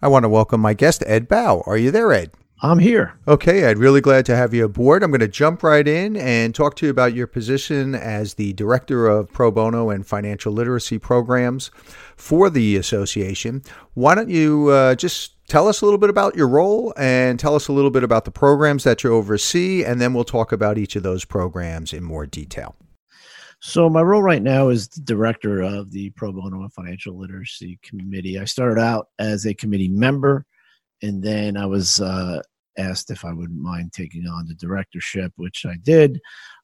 I 0.00 0.06
want 0.06 0.22
to 0.22 0.28
welcome 0.28 0.60
my 0.60 0.74
guest, 0.74 1.02
Ed 1.08 1.28
Bao. 1.28 1.66
Are 1.66 1.76
you 1.76 1.90
there, 1.90 2.12
Ed? 2.12 2.30
I'm 2.62 2.78
here. 2.78 3.18
Okay, 3.26 3.64
Ed, 3.64 3.78
really 3.78 4.00
glad 4.00 4.26
to 4.26 4.36
have 4.36 4.54
you 4.54 4.64
aboard. 4.64 5.02
I'm 5.02 5.10
going 5.10 5.20
to 5.20 5.28
jump 5.28 5.64
right 5.64 5.86
in 5.86 6.16
and 6.16 6.54
talk 6.54 6.76
to 6.76 6.86
you 6.86 6.90
about 6.90 7.14
your 7.14 7.26
position 7.26 7.96
as 7.96 8.34
the 8.34 8.52
Director 8.52 9.08
of 9.08 9.32
Pro 9.32 9.50
Bono 9.50 9.90
and 9.90 10.06
Financial 10.06 10.52
Literacy 10.52 11.00
Programs 11.00 11.72
for 12.16 12.48
the 12.48 12.76
association. 12.76 13.62
Why 13.94 14.14
don't 14.14 14.30
you 14.30 14.68
uh, 14.68 14.94
just 14.94 15.46
tell 15.48 15.66
us 15.66 15.80
a 15.80 15.84
little 15.84 15.98
bit 15.98 16.10
about 16.10 16.36
your 16.36 16.48
role 16.48 16.92
and 16.96 17.38
tell 17.38 17.56
us 17.56 17.66
a 17.66 17.72
little 17.72 17.90
bit 17.90 18.04
about 18.04 18.24
the 18.24 18.30
programs 18.30 18.84
that 18.84 19.02
you 19.02 19.12
oversee, 19.12 19.84
and 19.84 20.00
then 20.00 20.14
we'll 20.14 20.22
talk 20.22 20.52
about 20.52 20.78
each 20.78 20.94
of 20.94 21.02
those 21.02 21.24
programs 21.24 21.92
in 21.92 22.04
more 22.04 22.24
detail. 22.24 22.76
So 23.60 23.90
my 23.90 24.02
role 24.02 24.22
right 24.22 24.42
now 24.42 24.68
is 24.68 24.88
the 24.88 25.00
director 25.00 25.62
of 25.62 25.90
the 25.90 26.10
Pro 26.10 26.32
Bono 26.32 26.62
and 26.62 26.72
Financial 26.72 27.18
Literacy 27.18 27.78
Committee. 27.82 28.38
I 28.38 28.44
started 28.44 28.80
out 28.80 29.08
as 29.18 29.46
a 29.46 29.54
committee 29.54 29.88
member, 29.88 30.46
and 31.02 31.22
then 31.22 31.56
I 31.56 31.66
was 31.66 32.00
uh, 32.00 32.40
asked 32.76 33.10
if 33.10 33.24
I 33.24 33.32
wouldn't 33.32 33.60
mind 33.60 33.92
taking 33.92 34.26
on 34.26 34.46
the 34.46 34.54
directorship, 34.54 35.32
which 35.36 35.66
I 35.66 35.74
did. 35.82 36.20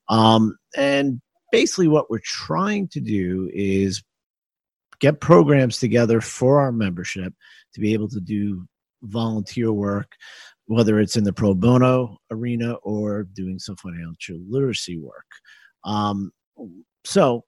Um, 0.08 0.56
and 0.76 1.20
basically, 1.50 1.88
what 1.88 2.10
we're 2.10 2.20
trying 2.22 2.86
to 2.88 3.00
do 3.00 3.50
is 3.52 4.02
get 5.00 5.20
programs 5.20 5.78
together 5.78 6.20
for 6.20 6.60
our 6.60 6.70
membership 6.70 7.34
to 7.74 7.80
be 7.80 7.92
able 7.92 8.08
to 8.08 8.20
do 8.20 8.66
volunteer 9.02 9.72
work, 9.72 10.12
whether 10.66 11.00
it's 11.00 11.16
in 11.16 11.24
the 11.24 11.32
pro 11.32 11.54
bono 11.54 12.18
arena 12.30 12.74
or 12.84 13.24
doing 13.24 13.58
some 13.58 13.76
financial 13.76 14.38
literacy 14.48 14.98
work. 14.98 15.26
Um, 15.84 16.30
so 17.04 17.44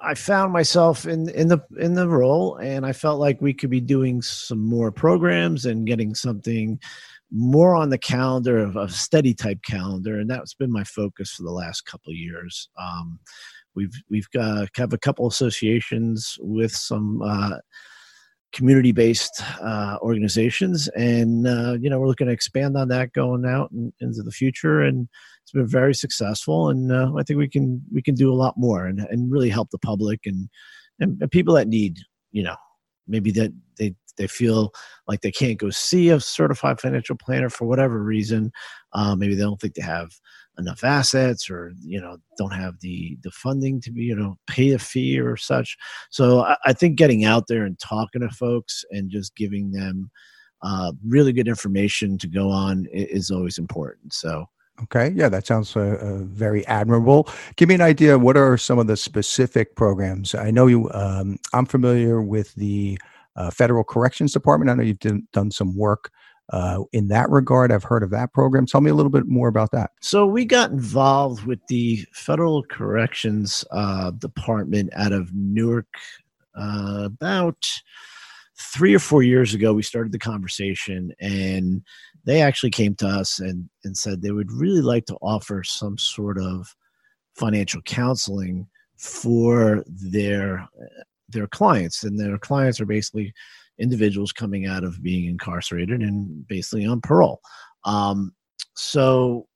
I 0.00 0.14
found 0.14 0.52
myself 0.52 1.06
in 1.06 1.28
in 1.30 1.48
the 1.48 1.60
in 1.78 1.94
the 1.94 2.08
role, 2.08 2.56
and 2.56 2.86
I 2.86 2.92
felt 2.92 3.18
like 3.18 3.40
we 3.40 3.52
could 3.52 3.70
be 3.70 3.80
doing 3.80 4.22
some 4.22 4.64
more 4.64 4.92
programs 4.92 5.66
and 5.66 5.86
getting 5.86 6.14
something 6.14 6.78
more 7.30 7.74
on 7.74 7.90
the 7.90 7.98
calendar 7.98 8.58
of 8.58 8.76
a 8.76 8.88
steady 8.88 9.34
type 9.34 9.58
calendar, 9.62 10.20
and 10.20 10.30
that's 10.30 10.54
been 10.54 10.72
my 10.72 10.84
focus 10.84 11.32
for 11.32 11.42
the 11.42 11.50
last 11.50 11.84
couple 11.84 12.12
years. 12.12 12.68
Um, 12.80 13.18
we've 13.74 13.94
we've 14.08 14.30
got 14.30 14.68
have 14.76 14.92
a 14.92 14.98
couple 14.98 15.26
associations 15.26 16.36
with 16.40 16.74
some 16.74 17.20
uh, 17.22 17.58
community 18.52 18.92
based 18.92 19.42
uh, 19.60 19.98
organizations, 20.00 20.88
and 20.88 21.46
uh, 21.46 21.76
you 21.80 21.90
know 21.90 21.98
we're 21.98 22.06
looking 22.06 22.26
to 22.26 22.32
expand 22.32 22.76
on 22.76 22.88
that 22.88 23.12
going 23.12 23.44
out 23.44 23.70
in, 23.72 23.92
into 24.00 24.22
the 24.22 24.30
future 24.30 24.82
and 24.82 25.08
it's 25.48 25.52
been 25.54 25.66
very 25.66 25.94
successful, 25.94 26.68
and 26.68 26.92
uh, 26.92 27.10
I 27.16 27.22
think 27.22 27.38
we 27.38 27.48
can 27.48 27.82
we 27.90 28.02
can 28.02 28.14
do 28.14 28.30
a 28.30 28.36
lot 28.36 28.58
more 28.58 28.84
and, 28.84 29.00
and 29.00 29.32
really 29.32 29.48
help 29.48 29.70
the 29.70 29.78
public 29.78 30.20
and, 30.26 30.46
and, 31.00 31.16
and 31.22 31.30
people 31.30 31.54
that 31.54 31.68
need 31.68 32.00
you 32.32 32.42
know 32.42 32.56
maybe 33.06 33.30
that 33.30 33.50
they 33.78 33.94
they 34.18 34.26
feel 34.26 34.72
like 35.06 35.22
they 35.22 35.32
can't 35.32 35.58
go 35.58 35.70
see 35.70 36.10
a 36.10 36.20
certified 36.20 36.80
financial 36.80 37.16
planner 37.16 37.48
for 37.48 37.66
whatever 37.66 38.02
reason. 38.02 38.52
Uh, 38.92 39.16
maybe 39.16 39.34
they 39.34 39.42
don't 39.42 39.60
think 39.60 39.74
they 39.74 39.82
have 39.82 40.10
enough 40.58 40.82
assets 40.82 41.48
or 41.48 41.72
you 41.80 42.00
know 42.00 42.18
don't 42.36 42.52
have 42.52 42.74
the 42.80 43.16
the 43.22 43.30
funding 43.30 43.80
to 43.80 43.92
be 43.92 44.02
you 44.02 44.16
know 44.16 44.36
pay 44.46 44.72
a 44.72 44.78
fee 44.78 45.18
or 45.18 45.36
such. 45.36 45.76
So 46.10 46.40
I, 46.40 46.56
I 46.66 46.72
think 46.72 46.96
getting 46.96 47.24
out 47.24 47.46
there 47.48 47.64
and 47.64 47.78
talking 47.78 48.20
to 48.20 48.28
folks 48.28 48.84
and 48.90 49.10
just 49.10 49.34
giving 49.36 49.72
them 49.72 50.10
uh, 50.62 50.92
really 51.06 51.32
good 51.32 51.48
information 51.48 52.18
to 52.18 52.26
go 52.26 52.50
on 52.50 52.86
is 52.92 53.30
always 53.30 53.58
important. 53.58 54.12
So 54.12 54.46
Okay, 54.84 55.12
yeah, 55.14 55.28
that 55.28 55.46
sounds 55.46 55.76
uh, 55.76 55.98
uh, 56.00 56.24
very 56.24 56.64
admirable. 56.68 57.28
Give 57.56 57.68
me 57.68 57.74
an 57.74 57.80
idea. 57.80 58.16
What 58.16 58.36
are 58.36 58.56
some 58.56 58.78
of 58.78 58.86
the 58.86 58.96
specific 58.96 59.74
programs? 59.74 60.36
I 60.36 60.52
know 60.52 60.68
you. 60.68 60.88
Um, 60.92 61.38
I'm 61.52 61.66
familiar 61.66 62.22
with 62.22 62.54
the 62.54 62.98
uh, 63.38 63.50
Federal 63.50 63.84
Corrections 63.84 64.32
Department. 64.32 64.70
I 64.70 64.74
know 64.74 64.82
you've 64.82 64.98
done, 64.98 65.26
done 65.32 65.50
some 65.50 65.76
work 65.76 66.10
uh, 66.52 66.80
in 66.92 67.08
that 67.08 67.30
regard. 67.30 67.70
I've 67.70 67.84
heard 67.84 68.02
of 68.02 68.10
that 68.10 68.32
program. 68.32 68.66
Tell 68.66 68.80
me 68.80 68.90
a 68.90 68.94
little 68.94 69.10
bit 69.10 69.26
more 69.26 69.48
about 69.48 69.70
that. 69.72 69.92
So 70.00 70.26
we 70.26 70.44
got 70.44 70.70
involved 70.70 71.44
with 71.44 71.60
the 71.68 72.04
Federal 72.12 72.64
Corrections 72.64 73.64
uh, 73.70 74.10
Department 74.12 74.90
out 74.96 75.12
of 75.12 75.32
Newark 75.34 75.86
uh, 76.58 77.02
about 77.04 77.66
three 78.60 78.94
or 78.94 78.98
four 78.98 79.22
years 79.22 79.54
ago. 79.54 79.72
We 79.72 79.82
started 79.82 80.12
the 80.12 80.18
conversation 80.18 81.12
and 81.20 81.82
they 82.24 82.42
actually 82.42 82.70
came 82.70 82.96
to 82.96 83.06
us 83.06 83.38
and, 83.38 83.68
and 83.84 83.96
said 83.96 84.20
they 84.20 84.32
would 84.32 84.50
really 84.50 84.80
like 84.82 85.06
to 85.06 85.16
offer 85.22 85.62
some 85.62 85.96
sort 85.96 86.38
of 86.38 86.74
financial 87.36 87.80
counseling 87.82 88.66
for 88.96 89.84
their 89.86 90.68
their 91.28 91.46
clients 91.46 92.04
and 92.04 92.18
their 92.18 92.38
clients 92.38 92.80
are 92.80 92.86
basically 92.86 93.32
individuals 93.78 94.32
coming 94.32 94.66
out 94.66 94.84
of 94.84 95.02
being 95.02 95.26
incarcerated 95.26 96.00
and 96.00 96.46
basically 96.48 96.86
on 96.86 97.00
parole. 97.00 97.40
Um, 97.84 98.34
so 98.74 99.46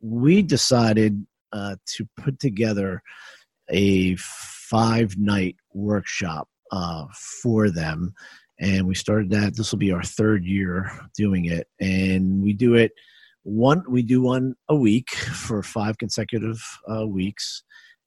we 0.00 0.42
decided 0.42 1.24
uh, 1.52 1.76
to 1.86 2.06
put 2.16 2.38
together 2.38 3.02
a 3.70 4.16
five 4.16 5.16
night 5.16 5.56
workshop 5.72 6.48
uh, 6.72 7.06
for 7.42 7.70
them 7.70 8.14
and 8.60 8.86
we 8.86 8.94
started 8.94 9.30
that. 9.30 9.56
This 9.56 9.72
will 9.72 9.78
be 9.78 9.92
our 9.92 10.02
third 10.02 10.44
year 10.44 10.90
doing 11.16 11.46
it 11.46 11.66
and 11.80 12.42
we 12.42 12.52
do 12.52 12.74
it 12.74 12.92
one 13.42 13.82
we 13.88 14.02
do 14.02 14.20
one 14.20 14.54
a 14.68 14.76
week 14.76 15.10
for 15.10 15.62
five 15.62 15.96
consecutive 15.98 16.62
uh, 16.94 17.06
weeks 17.06 17.62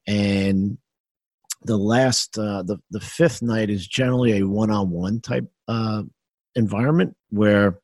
and 0.06 0.78
the 1.66 1.78
last 1.78 2.38
uh, 2.38 2.64
the, 2.64 2.78
the 2.92 3.00
fifth 3.00 3.42
night 3.42 3.70
is 3.70 3.88
generally 3.88 4.40
a 4.40 4.48
one-on-one 4.48 5.22
type 5.22 5.46
uh, 5.68 6.04
environment 6.56 7.16
where 7.30 7.80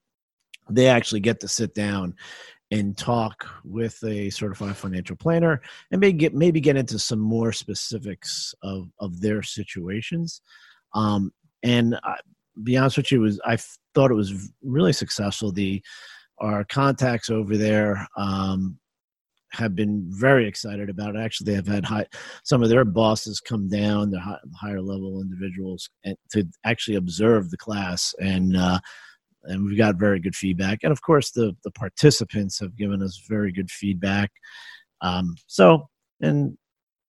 they 0.69 0.88
actually 0.88 1.19
get 1.19 1.40
to 1.40 1.47
sit 1.47 1.73
down 1.73 2.16
and 2.72 2.97
talk 2.97 3.47
with 3.63 4.03
a 4.03 4.29
certified 4.29 4.78
financial 4.78 5.16
planner 5.16 5.59
and 5.91 6.00
maybe 6.00 6.17
get 6.17 6.35
maybe 6.35 6.62
get 6.62 6.78
into 6.78 7.00
some 7.00 7.19
more 7.19 7.51
specifics 7.51 8.53
of 8.62 8.90
of 9.00 9.19
their 9.22 9.41
situations 9.41 10.41
um, 10.94 11.31
and 11.63 12.00
be 12.63 12.78
honest 12.78 12.97
with 12.97 13.11
you, 13.11 13.22
was 13.22 13.40
I 13.46 13.57
thought 13.94 14.11
it 14.11 14.16
was 14.16 14.51
really 14.63 14.94
successful. 14.94 15.51
The 15.51 15.81
our 16.40 16.63
contacts 16.63 17.29
over 17.29 17.57
there 17.57 18.07
um, 18.16 18.78
have 19.51 19.75
been 19.75 20.05
very 20.09 20.47
excited 20.47 20.89
about 20.89 21.15
it. 21.15 21.19
Actually, 21.19 21.53
have 21.53 21.67
had 21.67 21.85
high, 21.85 22.05
some 22.43 22.63
of 22.63 22.69
their 22.69 22.85
bosses 22.85 23.39
come 23.39 23.67
down, 23.67 24.11
the 24.11 24.19
high, 24.19 24.37
higher 24.55 24.81
level 24.81 25.21
individuals, 25.21 25.89
and 26.03 26.15
to 26.31 26.47
actually 26.65 26.97
observe 26.97 27.49
the 27.49 27.57
class, 27.57 28.13
and 28.19 28.55
uh, 28.55 28.79
and 29.43 29.65
we've 29.65 29.77
got 29.77 29.95
very 29.95 30.19
good 30.19 30.35
feedback. 30.35 30.79
And 30.83 30.91
of 30.91 31.01
course, 31.01 31.31
the 31.31 31.55
the 31.63 31.71
participants 31.71 32.59
have 32.59 32.75
given 32.77 33.01
us 33.01 33.23
very 33.27 33.51
good 33.51 33.71
feedback. 33.71 34.31
Um, 35.01 35.35
so, 35.47 35.89
and 36.21 36.57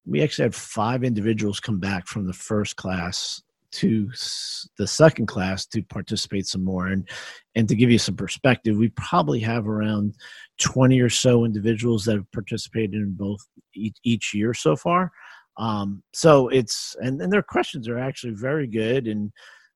we 0.05 0.21
actually 0.21 0.43
had 0.43 0.55
five 0.55 1.03
individuals 1.03 1.59
come 1.59 1.79
back 1.79 2.07
from 2.07 2.25
the 2.25 2.33
first 2.33 2.75
class 2.75 3.41
to 3.71 4.09
the 4.77 4.87
second 4.87 5.27
class 5.27 5.65
to 5.67 5.81
participate 5.83 6.47
some 6.47 6.63
more. 6.63 6.87
And 6.87 7.07
and 7.55 7.67
to 7.67 7.75
give 7.75 7.91
you 7.91 7.97
some 7.97 8.15
perspective 8.15 8.77
we 8.77 8.89
probably 8.89 9.39
have 9.39 9.67
around 9.67 10.15
20 10.59 10.99
or 11.01 11.09
so 11.09 11.45
individuals 11.45 12.05
that 12.05 12.15
have 12.15 12.31
participated 12.31 12.95
in 12.95 13.11
both 13.13 13.39
each, 13.73 14.33
year 14.33 14.53
so 14.53 14.75
far. 14.75 15.11
Um, 15.57 16.03
so 16.13 16.47
it's 16.49 16.95
and, 16.99 17.21
and 17.21 17.31
their 17.31 17.43
questions 17.43 17.87
are 17.87 17.99
actually 17.99 18.33
very 18.33 18.67
good 18.67 19.07
and 19.07 19.31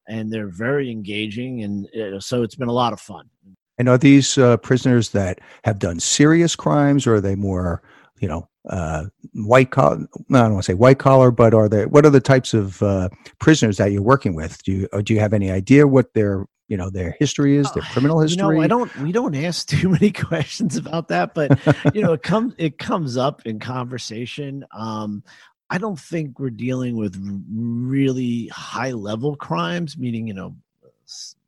and 0.08 0.32
they're 0.32 0.50
very 0.50 0.92
engaging 0.92 1.64
and 1.64 1.88
uh, 1.96 2.20
so 2.20 2.44
it's 2.44 2.56
been 2.56 2.70
a 2.70 2.74
lot 2.74 2.94
of 2.94 3.00
fun. 3.00 3.30
And 3.78 3.90
are 3.90 3.98
these 3.98 4.38
uh, 4.38 4.58
prisoners 4.58 5.10
that 5.10 5.40
have 5.66 5.80
done 5.80 6.00
serious 6.00 6.56
crimes 6.56 7.06
or 7.06 7.16
are 7.16 7.22
they 7.22 7.36
more 7.36 7.82
you 8.20 8.28
know 8.28 8.48
uh, 8.70 9.06
white 9.34 9.72
collar. 9.72 9.98
I 9.98 10.34
don't 10.34 10.54
want 10.54 10.66
to 10.66 10.72
say 10.72 10.74
white 10.74 11.00
collar, 11.00 11.32
but 11.32 11.54
are 11.54 11.70
there 11.70 11.88
what 11.88 12.06
are 12.06 12.10
the 12.10 12.20
types 12.20 12.54
of 12.54 12.82
uh, 12.82 13.10
prisoners 13.40 13.78
that 13.78 13.92
you're 13.92 14.02
working 14.02 14.36
with? 14.36 14.62
Do 14.64 14.72
you 14.72 15.02
do 15.04 15.14
you 15.14 15.20
have 15.20 15.34
any 15.34 15.52
idea 15.52 15.88
what 15.88 16.14
their 16.14 16.46
you 16.68 16.78
know 16.78 16.90
their 16.90 17.16
history 17.20 17.58
is, 17.58 17.72
their 17.72 17.84
uh, 17.84 17.88
criminal 17.92 18.20
history? 18.20 18.46
You 18.46 18.54
know, 18.54 18.62
I 18.62 18.68
don't. 18.68 18.96
We 18.98 19.12
don't 19.12 19.36
ask 19.36 19.68
too 19.68 19.90
many 19.90 20.12
questions 20.12 20.78
about 20.78 21.10
that, 21.10 21.34
but 21.34 21.60
you 21.94 22.02
know, 22.02 22.14
it 22.14 22.24
comes 22.24 22.54
it 22.58 22.78
comes 22.78 23.18
up 23.18 23.46
in 23.46 23.60
conversation. 23.60 24.66
Um, 24.72 25.24
I 25.70 25.78
don't 25.78 26.00
think 26.00 26.40
we're 26.40 26.52
dealing 26.52 26.96
with 26.96 27.16
really 27.52 28.48
high 28.48 28.92
level 28.92 29.36
crimes, 29.36 29.98
meaning 29.98 30.28
you 30.28 30.34
know 30.34 30.56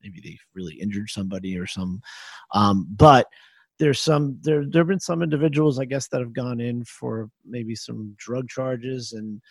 maybe 0.03 0.21
they 0.21 0.37
really 0.53 0.75
injured 0.75 1.09
somebody 1.09 1.57
or 1.57 1.65
some, 1.65 2.01
um, 2.53 2.87
but 2.89 3.27
there's 3.79 4.01
some 4.01 4.39
there 4.41 4.63
there 4.67 4.81
have 4.81 4.87
been 4.87 4.99
some 4.99 5.21
individuals 5.21 5.79
I 5.79 5.85
guess 5.85 6.07
that 6.09 6.21
have 6.21 6.33
gone 6.33 6.59
in 6.59 6.83
for 6.85 7.29
maybe 7.45 7.75
some 7.75 8.15
drug 8.17 8.47
charges 8.49 9.13
and 9.13 9.41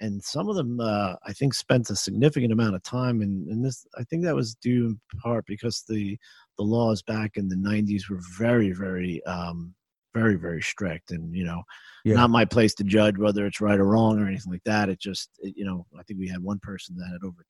and 0.00 0.22
some 0.22 0.48
of 0.48 0.56
them 0.56 0.78
uh, 0.80 1.14
I 1.24 1.32
think 1.32 1.54
spent 1.54 1.88
a 1.88 1.96
significant 1.96 2.52
amount 2.52 2.74
of 2.74 2.82
time 2.82 3.22
and 3.22 3.48
and 3.48 3.64
this 3.64 3.86
I 3.98 4.04
think 4.04 4.24
that 4.24 4.34
was 4.34 4.54
due 4.56 4.86
in 4.86 5.00
part 5.20 5.46
because 5.46 5.84
the 5.88 6.18
the 6.58 6.64
laws 6.64 7.02
back 7.02 7.36
in 7.36 7.48
the 7.48 7.56
90s 7.56 8.10
were 8.10 8.20
very 8.38 8.72
very 8.72 9.24
um, 9.24 9.74
very 10.16 10.36
very 10.36 10.62
strict 10.62 11.10
and 11.10 11.34
you 11.34 11.44
know 11.44 11.62
yeah. 12.04 12.14
not 12.14 12.30
my 12.30 12.44
place 12.44 12.74
to 12.74 12.84
judge 12.84 13.18
whether 13.18 13.44
it's 13.44 13.60
right 13.60 13.78
or 13.78 13.84
wrong 13.84 14.18
or 14.18 14.26
anything 14.26 14.50
like 14.50 14.64
that 14.64 14.88
it 14.88 14.98
just 14.98 15.28
it, 15.40 15.54
you 15.56 15.64
know 15.64 15.84
i 15.98 16.02
think 16.04 16.18
we 16.18 16.28
had 16.28 16.42
one 16.42 16.58
person 16.60 16.96
that 16.96 17.10
had 17.12 17.22
over 17.22 17.44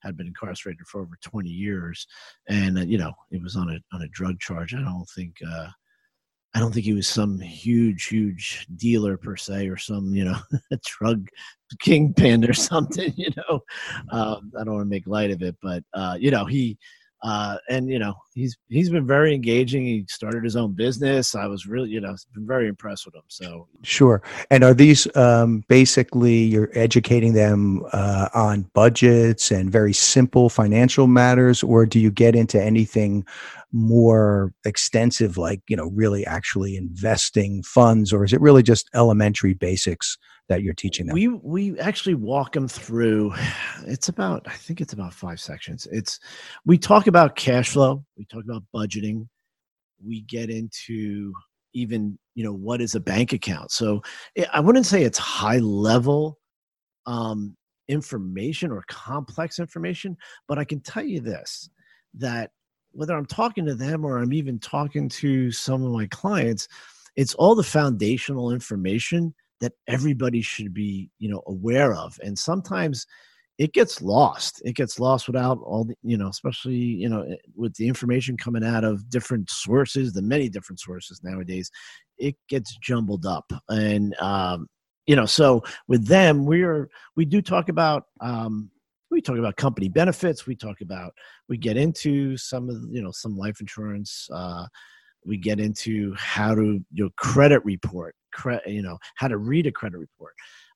had 0.00 0.16
been 0.16 0.26
incarcerated 0.26 0.86
for 0.86 1.00
over 1.00 1.16
20 1.22 1.48
years 1.48 2.06
and 2.48 2.78
uh, 2.78 2.82
you 2.82 2.98
know 2.98 3.12
it 3.30 3.42
was 3.42 3.56
on 3.56 3.70
a 3.70 3.96
on 3.96 4.02
a 4.02 4.08
drug 4.08 4.38
charge 4.38 4.74
i 4.74 4.80
don't 4.80 5.08
think 5.16 5.36
uh 5.50 5.68
I 6.52 6.58
don't 6.58 6.72
think 6.72 6.84
he 6.84 6.94
was 6.94 7.06
some 7.06 7.38
huge, 7.38 8.06
huge 8.06 8.66
dealer 8.74 9.16
per 9.16 9.36
se, 9.36 9.68
or 9.68 9.76
some 9.76 10.12
you 10.12 10.24
know 10.24 10.36
drug 10.84 11.28
kingpin 11.78 12.44
or 12.44 12.52
something. 12.70 13.12
You 13.16 13.30
know, 13.36 13.60
um, 14.10 14.50
I 14.58 14.64
don't 14.64 14.74
want 14.74 14.86
to 14.86 14.90
make 14.90 15.06
light 15.06 15.30
of 15.30 15.42
it, 15.42 15.56
but 15.62 15.84
uh, 15.94 16.16
you 16.18 16.32
know 16.32 16.46
he 16.46 16.76
uh, 17.22 17.56
and 17.68 17.88
you 17.90 17.98
know 17.98 18.14
he's 18.34 18.56
he's 18.68 18.90
been 18.90 19.06
very 19.06 19.34
engaging. 19.34 19.84
He 19.84 20.06
started 20.08 20.42
his 20.42 20.56
own 20.56 20.72
business. 20.72 21.34
I 21.34 21.46
was 21.46 21.66
really 21.66 21.90
you 21.90 22.00
know 22.00 22.14
been 22.34 22.46
very 22.46 22.68
impressed 22.68 23.04
with 23.04 23.14
him. 23.14 23.22
So 23.28 23.68
sure. 23.82 24.22
And 24.50 24.64
are 24.64 24.72
these 24.72 25.06
um, 25.16 25.62
basically 25.68 26.38
you're 26.38 26.70
educating 26.74 27.34
them 27.34 27.84
uh, 27.92 28.28
on 28.34 28.70
budgets 28.74 29.50
and 29.50 29.70
very 29.70 29.92
simple 29.92 30.48
financial 30.48 31.06
matters, 31.06 31.62
or 31.62 31.84
do 31.84 32.00
you 32.00 32.10
get 32.10 32.34
into 32.34 32.62
anything 32.62 33.26
more 33.72 34.52
extensive, 34.64 35.36
like 35.36 35.60
you 35.68 35.76
know 35.76 35.90
really 35.94 36.24
actually 36.24 36.76
investing 36.76 37.62
funds, 37.62 38.12
or 38.12 38.24
is 38.24 38.32
it 38.32 38.40
really 38.40 38.62
just 38.62 38.88
elementary 38.94 39.54
basics 39.54 40.16
that 40.50 40.62
you're 40.62 40.74
teaching 40.74 41.06
them? 41.06 41.14
We 41.14 41.28
we 41.28 41.78
actually 41.78 42.14
walk 42.14 42.52
them 42.52 42.68
through. 42.68 43.32
It's 43.86 44.10
about 44.10 44.42
I 44.46 44.52
think 44.52 44.82
it's 44.82 44.92
about 44.92 45.14
five 45.14 45.40
sections. 45.40 45.88
It's 45.90 46.20
we 46.66 46.76
talk 46.76 47.06
about 47.06 47.34
cash 47.34 47.70
flow, 47.70 48.04
we 48.18 48.26
talk 48.26 48.44
about 48.44 48.62
budgeting, 48.74 49.26
we 50.04 50.20
get 50.22 50.50
into 50.50 51.32
even 51.72 52.18
you 52.34 52.44
know 52.44 52.52
what 52.52 52.82
is 52.82 52.94
a 52.94 53.00
bank 53.00 53.32
account. 53.32 53.70
So 53.70 54.02
eh, 54.36 54.44
I 54.52 54.60
wouldn't 54.60 54.84
say 54.84 55.02
it's 55.02 55.18
high 55.18 55.58
level 55.58 56.38
um, 57.06 57.56
information 57.88 58.70
or 58.70 58.84
complex 58.86 59.58
information, 59.58 60.16
but 60.46 60.58
I 60.58 60.64
can 60.64 60.80
tell 60.80 61.04
you 61.04 61.20
this 61.20 61.70
that 62.18 62.50
whether 62.92 63.16
I'm 63.16 63.26
talking 63.26 63.64
to 63.64 63.74
them 63.74 64.04
or 64.04 64.18
I'm 64.18 64.34
even 64.34 64.58
talking 64.58 65.08
to 65.08 65.50
some 65.52 65.82
of 65.82 65.92
my 65.92 66.06
clients, 66.08 66.68
it's 67.16 67.34
all 67.34 67.54
the 67.54 67.62
foundational 67.62 68.52
information 68.52 69.34
that 69.60 69.72
everybody 69.88 70.40
should 70.40 70.72
be 70.72 71.10
you 71.18 71.28
know 71.28 71.42
aware 71.46 71.94
of 71.94 72.18
and 72.22 72.38
sometimes 72.38 73.06
it 73.60 73.74
gets 73.74 74.00
lost. 74.00 74.62
It 74.64 74.74
gets 74.74 74.98
lost 74.98 75.26
without 75.26 75.58
all 75.62 75.84
the 75.84 75.94
you 76.02 76.16
know 76.16 76.28
especially 76.28 76.76
you 76.76 77.10
know 77.10 77.22
eh, 77.22 77.36
with 77.54 77.74
the 77.74 77.86
information 77.86 78.38
coming 78.38 78.64
out 78.64 78.84
of 78.84 79.10
different 79.10 79.50
sources 79.50 80.14
the 80.14 80.22
many 80.22 80.48
different 80.48 80.80
sources 80.80 81.20
nowadays 81.22 81.70
it 82.16 82.36
gets 82.48 82.74
jumbled 82.78 83.26
up. 83.26 83.52
And 83.68 84.18
um 84.18 84.66
you 85.06 85.14
know 85.14 85.26
so 85.26 85.62
with 85.88 86.06
them 86.06 86.46
we're 86.46 86.88
we 87.16 87.26
do 87.26 87.42
talk 87.42 87.68
about 87.68 88.04
um 88.22 88.70
we 89.10 89.20
talk 89.20 89.36
about 89.36 89.56
company 89.56 89.90
benefits. 89.90 90.46
We 90.46 90.56
talk 90.56 90.80
about 90.80 91.12
we 91.50 91.58
get 91.58 91.76
into 91.76 92.38
some 92.38 92.70
of 92.70 92.76
you 92.90 93.02
know 93.02 93.10
some 93.10 93.36
life 93.36 93.60
insurance 93.60 94.26
uh 94.32 94.64
we 95.24 95.36
get 95.36 95.60
into 95.60 96.14
how 96.16 96.54
to 96.54 96.80
your 96.92 97.10
credit 97.16 97.64
report 97.64 98.14
cre- 98.32 98.66
you 98.66 98.82
know 98.82 98.98
how 99.16 99.28
to 99.28 99.38
read 99.38 99.66
a 99.66 99.72
credit 99.72 99.98
report. 99.98 100.34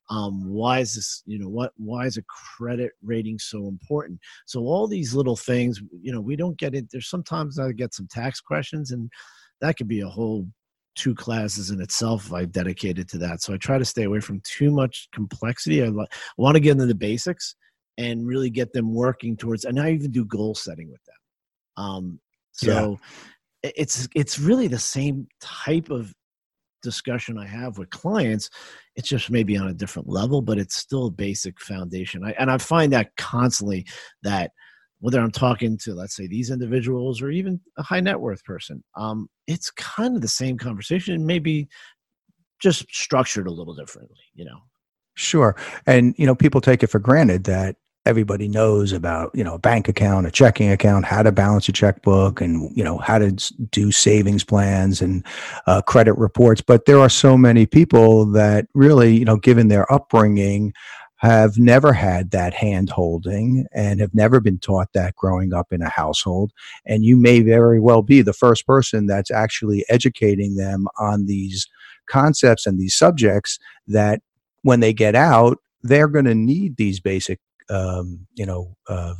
Um, 0.09 0.45
why 0.47 0.79
is 0.79 0.95
this 0.95 1.23
you 1.25 1.39
know 1.39 1.49
what 1.49 1.71
why 1.77 2.05
is 2.05 2.17
a 2.17 2.23
credit 2.57 2.91
rating 3.03 3.39
so 3.39 3.67
important? 3.67 4.19
So 4.45 4.61
all 4.61 4.87
these 4.87 5.15
little 5.15 5.35
things 5.35 5.81
you 6.01 6.11
know 6.11 6.21
we 6.21 6.35
don't 6.35 6.57
get 6.57 6.75
it 6.75 6.85
there's 6.91 7.09
sometimes 7.09 7.59
i 7.59 7.71
get 7.71 7.93
some 7.93 8.07
tax 8.09 8.39
questions 8.39 8.91
and 8.91 9.09
that 9.61 9.77
could 9.77 9.87
be 9.87 10.01
a 10.01 10.07
whole 10.07 10.47
two 10.95 11.15
classes 11.15 11.71
in 11.71 11.81
itself 11.81 12.27
if 12.27 12.33
i 12.33 12.45
dedicated 12.45 13.09
to 13.09 13.17
that. 13.19 13.41
So 13.41 13.53
i 13.53 13.57
try 13.57 13.77
to 13.77 13.85
stay 13.85 14.03
away 14.03 14.19
from 14.19 14.41
too 14.41 14.71
much 14.71 15.07
complexity. 15.11 15.83
I, 15.83 15.87
I 15.87 16.05
want 16.37 16.55
to 16.55 16.59
get 16.59 16.73
into 16.73 16.85
the 16.85 16.95
basics 16.95 17.55
and 17.97 18.27
really 18.27 18.49
get 18.49 18.73
them 18.73 18.93
working 18.93 19.35
towards 19.37 19.65
and 19.65 19.79
i 19.79 19.91
even 19.91 20.11
do 20.11 20.25
goal 20.25 20.53
setting 20.53 20.91
with 20.91 21.03
them. 21.05 21.83
Um, 21.83 22.19
so 22.51 22.91
yeah. 23.01 23.07
It's 23.75 24.07
it's 24.15 24.39
really 24.39 24.67
the 24.67 24.79
same 24.79 25.27
type 25.41 25.89
of 25.89 26.13
discussion 26.85 27.37
I 27.37 27.47
have 27.47 27.77
with 27.77 27.89
clients, 27.89 28.49
it's 28.95 29.09
just 29.09 29.31
maybe 29.31 29.57
on 29.57 29.67
a 29.67 29.73
different 29.73 30.07
level, 30.07 30.41
but 30.41 30.57
it's 30.57 30.77
still 30.77 31.07
a 31.07 31.11
basic 31.11 31.59
foundation. 31.59 32.23
I, 32.23 32.31
and 32.39 32.49
I 32.49 32.57
find 32.59 32.93
that 32.93 33.15
constantly 33.17 33.85
that 34.23 34.51
whether 34.99 35.19
I'm 35.19 35.31
talking 35.31 35.77
to, 35.79 35.93
let's 35.93 36.15
say, 36.15 36.27
these 36.27 36.51
individuals 36.51 37.21
or 37.21 37.29
even 37.31 37.59
a 37.77 37.83
high 37.83 37.99
net 37.99 38.19
worth 38.19 38.43
person, 38.45 38.83
um, 38.95 39.27
it's 39.47 39.69
kind 39.71 40.15
of 40.15 40.21
the 40.21 40.27
same 40.27 40.57
conversation, 40.57 41.25
maybe 41.25 41.67
just 42.61 42.85
structured 42.89 43.47
a 43.47 43.51
little 43.51 43.75
differently, 43.75 44.17
you 44.33 44.45
know. 44.45 44.59
Sure. 45.15 45.55
And, 45.85 46.13
you 46.17 46.25
know, 46.25 46.35
people 46.35 46.61
take 46.61 46.83
it 46.83 46.87
for 46.87 46.99
granted 46.99 47.45
that 47.45 47.77
everybody 48.05 48.47
knows 48.47 48.91
about 48.91 49.31
you 49.33 49.43
know 49.43 49.55
a 49.55 49.59
bank 49.59 49.87
account 49.87 50.27
a 50.27 50.31
checking 50.31 50.69
account 50.69 51.05
how 51.05 51.23
to 51.23 51.31
balance 51.31 51.67
a 51.67 51.71
checkbook 51.71 52.39
and 52.39 52.75
you 52.75 52.83
know 52.83 52.97
how 52.99 53.17
to 53.17 53.31
do 53.71 53.91
savings 53.91 54.43
plans 54.43 55.01
and 55.01 55.25
uh, 55.67 55.81
credit 55.81 56.13
reports. 56.13 56.61
But 56.61 56.85
there 56.85 56.99
are 56.99 57.09
so 57.09 57.37
many 57.37 57.65
people 57.65 58.25
that 58.27 58.67
really 58.73 59.15
you 59.17 59.25
know 59.25 59.37
given 59.37 59.67
their 59.67 59.91
upbringing 59.91 60.73
have 61.17 61.57
never 61.57 61.93
had 61.93 62.31
that 62.31 62.53
hand 62.53 62.89
holding 62.89 63.65
and 63.73 63.99
have 63.99 64.13
never 64.13 64.39
been 64.39 64.59
taught 64.59 64.89
that 64.93 65.15
growing 65.15 65.53
up 65.53 65.71
in 65.71 65.81
a 65.81 65.89
household. 65.89 66.51
And 66.85 67.03
you 67.05 67.17
may 67.17 67.39
very 67.39 67.79
well 67.79 68.01
be 68.01 68.21
the 68.21 68.33
first 68.33 68.67
person 68.67 69.07
that's 69.07 69.31
actually 69.31 69.85
educating 69.89 70.55
them 70.55 70.87
on 70.99 71.25
these 71.25 71.67
concepts 72.07 72.67
and 72.67 72.77
these 72.77 72.95
subjects 72.95 73.57
that 73.87 74.21
when 74.61 74.81
they 74.81 74.93
get 74.93 75.15
out 75.15 75.57
they're 75.85 76.07
going 76.07 76.25
to 76.25 76.35
need 76.35 76.77
these 76.77 76.99
basic 76.99 77.39
um, 77.69 78.27
you 78.35 78.45
know 78.45 78.75
uh, 78.87 79.15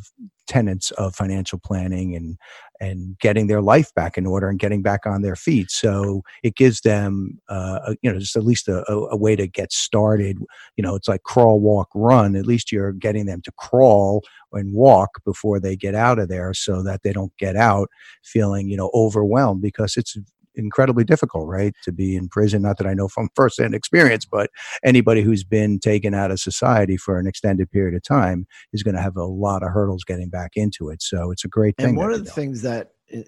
tenets 0.47 0.91
of 0.91 1.15
financial 1.15 1.59
planning 1.59 2.15
and 2.15 2.37
and 2.81 3.17
getting 3.19 3.47
their 3.47 3.61
life 3.61 3.93
back 3.93 4.17
in 4.17 4.25
order 4.25 4.49
and 4.49 4.59
getting 4.59 4.81
back 4.81 5.05
on 5.05 5.21
their 5.21 5.35
feet. 5.35 5.71
So 5.71 6.23
it 6.43 6.55
gives 6.55 6.81
them 6.81 7.39
uh, 7.49 7.79
a, 7.87 7.95
you 8.01 8.11
know 8.11 8.19
just 8.19 8.35
at 8.35 8.43
least 8.43 8.67
a, 8.67 8.83
a, 8.89 9.15
way 9.15 9.35
to 9.35 9.47
get 9.47 9.71
started. 9.71 10.37
You 10.75 10.83
know, 10.83 10.95
it's 10.95 11.07
like 11.07 11.23
crawl, 11.23 11.59
walk, 11.59 11.89
run. 11.95 12.35
At 12.35 12.45
least 12.45 12.71
you're 12.71 12.91
getting 12.91 13.25
them 13.25 13.41
to 13.43 13.51
crawl 13.57 14.23
and 14.51 14.73
walk 14.73 15.23
before 15.25 15.59
they 15.59 15.75
get 15.75 15.95
out 15.95 16.19
of 16.19 16.27
there, 16.27 16.53
so 16.53 16.83
that 16.83 17.01
they 17.03 17.13
don't 17.13 17.35
get 17.37 17.55
out 17.55 17.89
feeling 18.23 18.67
you 18.67 18.77
know 18.77 18.91
overwhelmed 18.93 19.61
because 19.61 19.95
it's 19.97 20.17
incredibly 20.55 21.03
difficult, 21.03 21.47
right? 21.47 21.73
To 21.83 21.91
be 21.91 22.15
in 22.15 22.27
prison. 22.29 22.61
Not 22.61 22.77
that 22.77 22.87
I 22.87 22.93
know 22.93 23.07
from 23.07 23.29
firsthand 23.35 23.75
experience, 23.75 24.25
but 24.25 24.49
anybody 24.83 25.21
who's 25.21 25.43
been 25.43 25.79
taken 25.79 26.13
out 26.13 26.31
of 26.31 26.39
society 26.39 26.97
for 26.97 27.19
an 27.19 27.27
extended 27.27 27.69
period 27.71 27.95
of 27.95 28.03
time 28.03 28.47
is 28.73 28.83
going 28.83 28.95
to 28.95 29.01
have 29.01 29.17
a 29.17 29.25
lot 29.25 29.63
of 29.63 29.69
hurdles 29.69 30.03
getting 30.03 30.29
back 30.29 30.51
into 30.55 30.89
it. 30.89 31.01
So 31.01 31.31
it's 31.31 31.45
a 31.45 31.49
great 31.49 31.77
thing. 31.77 31.89
And 31.89 31.97
one 31.97 32.13
of 32.13 32.23
the 32.23 32.31
things 32.31 32.61
that 32.63 32.91
eh, 33.11 33.23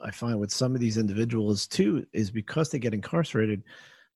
I 0.00 0.10
find 0.10 0.38
with 0.38 0.52
some 0.52 0.74
of 0.74 0.80
these 0.80 0.96
individuals 0.96 1.66
too 1.66 2.06
is 2.12 2.30
because 2.30 2.70
they 2.70 2.78
get 2.78 2.94
incarcerated, 2.94 3.62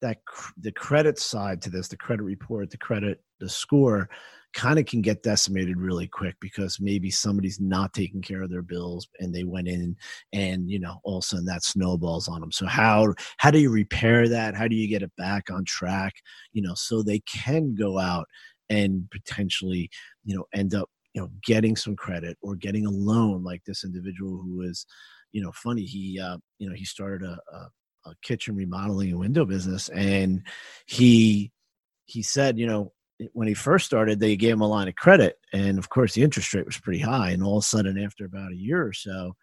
that 0.01 0.25
cr- 0.25 0.53
the 0.59 0.73
credit 0.73 1.19
side 1.19 1.61
to 1.63 1.71
this, 1.71 1.89
the 1.89 1.97
credit 1.97 2.23
report, 2.23 2.71
the 2.71 2.79
credit, 2.79 3.23
the 3.39 3.49
score 3.49 4.09
kind 4.53 4.79
of 4.79 4.87
can 4.87 5.01
get 5.01 5.23
decimated 5.23 5.77
really 5.79 6.09
quick 6.09 6.35
because 6.41 6.79
maybe 6.81 7.11
somebody's 7.11 7.61
not 7.61 7.93
taking 7.95 8.21
care 8.21 8.43
of 8.43 8.51
their 8.51 8.63
bills 8.63 9.09
and 9.21 9.35
they 9.35 9.45
went 9.45 9.69
in 9.69 9.97
and 10.33 10.69
you 10.69 10.79
know 10.79 10.99
all 11.05 11.19
of 11.19 11.25
a 11.25 11.27
sudden 11.27 11.45
that 11.45 11.63
snowballs 11.63 12.27
on 12.29 12.41
them 12.41 12.51
so 12.51 12.67
how 12.67 13.15
how 13.39 13.51
do 13.51 13.59
you 13.59 13.71
repair 13.71 14.29
that? 14.29 14.55
How 14.55 14.67
do 14.69 14.75
you 14.75 14.89
get 14.89 15.03
it 15.03 15.13
back 15.17 15.51
on 15.51 15.65
track 15.65 16.15
you 16.53 16.63
know 16.63 16.75
so 16.75 17.03
they 17.03 17.21
can 17.21 17.75
go 17.75 17.99
out 17.99 18.27
and 18.69 19.09
potentially 19.11 19.89
you 20.25 20.37
know 20.37 20.45
end 20.53 20.75
up 20.75 20.89
you 21.15 21.21
know 21.21 21.29
getting 21.45 21.77
some 21.77 21.97
credit 21.97 22.37
or 22.43 22.57
getting 22.57 22.87
a 22.87 22.91
loan 22.91 23.45
like 23.45 23.63
this 23.65 23.85
individual 23.85 24.43
who 24.43 24.63
is 24.63 24.87
you 25.33 25.43
know 25.43 25.53
funny 25.53 25.83
he 25.83 26.19
uh 26.21 26.39
you 26.59 26.69
know 26.69 26.75
he 26.75 26.85
started 26.85 27.27
a, 27.27 27.39
a 27.55 27.69
a 28.07 28.15
kitchen 28.23 28.57
remodeling 28.57 29.11
and 29.11 29.21
window 29.21 29.45
business 29.45 29.91
and 29.91 30.43
he 30.87 31.53
he 32.07 32.23
said 32.23 32.59
you 32.59 32.67
know 32.67 32.93
when 33.33 33.49
he 33.49 33.55
first 33.55 33.87
started, 33.87 34.19
they 34.19 34.37
gave 34.37 34.55
him 34.55 34.61
a 34.61 34.69
line 34.69 34.89
of 34.89 34.95
credit, 34.95 35.39
and 35.53 35.79
of 35.79 35.89
course, 35.89 36.15
the 36.15 36.23
interest 36.23 36.55
rate 36.55 36.67
was 36.67 36.79
pretty 36.79 37.01
high. 37.01 37.31
And 37.31 37.43
all 37.43 37.59
of 37.59 37.65
a 37.65 37.67
sudden, 37.67 37.99
after 37.99 38.25
about 38.25 38.53
a 38.53 38.57
year 38.57 38.83
or 38.83 38.93
so, 38.93 39.35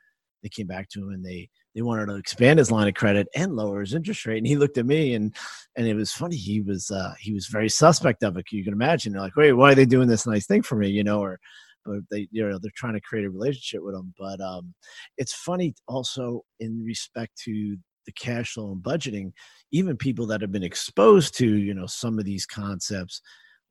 they 0.43 0.49
came 0.49 0.67
back 0.67 0.89
to 0.89 1.01
him 1.01 1.09
and 1.09 1.25
they 1.25 1.49
they 1.75 1.81
wanted 1.81 2.07
to 2.07 2.15
expand 2.15 2.57
his 2.57 2.71
line 2.71 2.87
of 2.87 2.95
credit 2.95 3.27
and 3.35 3.55
lower 3.55 3.81
his 3.81 3.93
interest 3.93 4.25
rate. 4.25 4.39
And 4.39 4.47
he 4.47 4.55
looked 4.55 4.77
at 4.77 4.85
me, 4.85 5.13
and 5.13 5.35
and 5.75 5.87
it 5.87 5.93
was 5.93 6.11
funny. 6.11 6.35
He 6.35 6.61
was 6.61 6.89
uh, 6.89 7.13
he 7.19 7.33
was 7.33 7.47
very 7.47 7.69
suspect 7.69 8.23
of 8.23 8.37
it. 8.37 8.45
You 8.51 8.63
can 8.63 8.73
imagine. 8.73 9.13
They're 9.13 9.21
like, 9.21 9.35
wait, 9.35 9.53
why 9.53 9.71
are 9.71 9.75
they 9.75 9.85
doing 9.85 10.07
this 10.07 10.27
nice 10.27 10.47
thing 10.47 10.63
for 10.63 10.75
me? 10.75 10.89
You 10.89 11.03
know, 11.03 11.21
or 11.21 11.39
but 11.85 11.99
they 12.09 12.27
you 12.31 12.47
know 12.47 12.59
they're 12.59 12.71
trying 12.75 12.95
to 12.95 13.01
create 13.01 13.25
a 13.25 13.29
relationship 13.29 13.83
with 13.83 13.95
him. 13.95 14.13
But 14.17 14.41
um, 14.41 14.73
it's 15.17 15.33
funny 15.33 15.75
also 15.87 16.43
in 16.59 16.83
respect 16.83 17.37
to 17.45 17.77
the 18.05 18.11
cash 18.13 18.53
flow 18.53 18.71
and 18.71 18.81
budgeting. 18.81 19.31
Even 19.71 19.97
people 19.97 20.25
that 20.27 20.41
have 20.41 20.51
been 20.51 20.63
exposed 20.63 21.37
to 21.37 21.57
you 21.57 21.73
know 21.73 21.87
some 21.87 22.17
of 22.17 22.25
these 22.25 22.45
concepts 22.45 23.21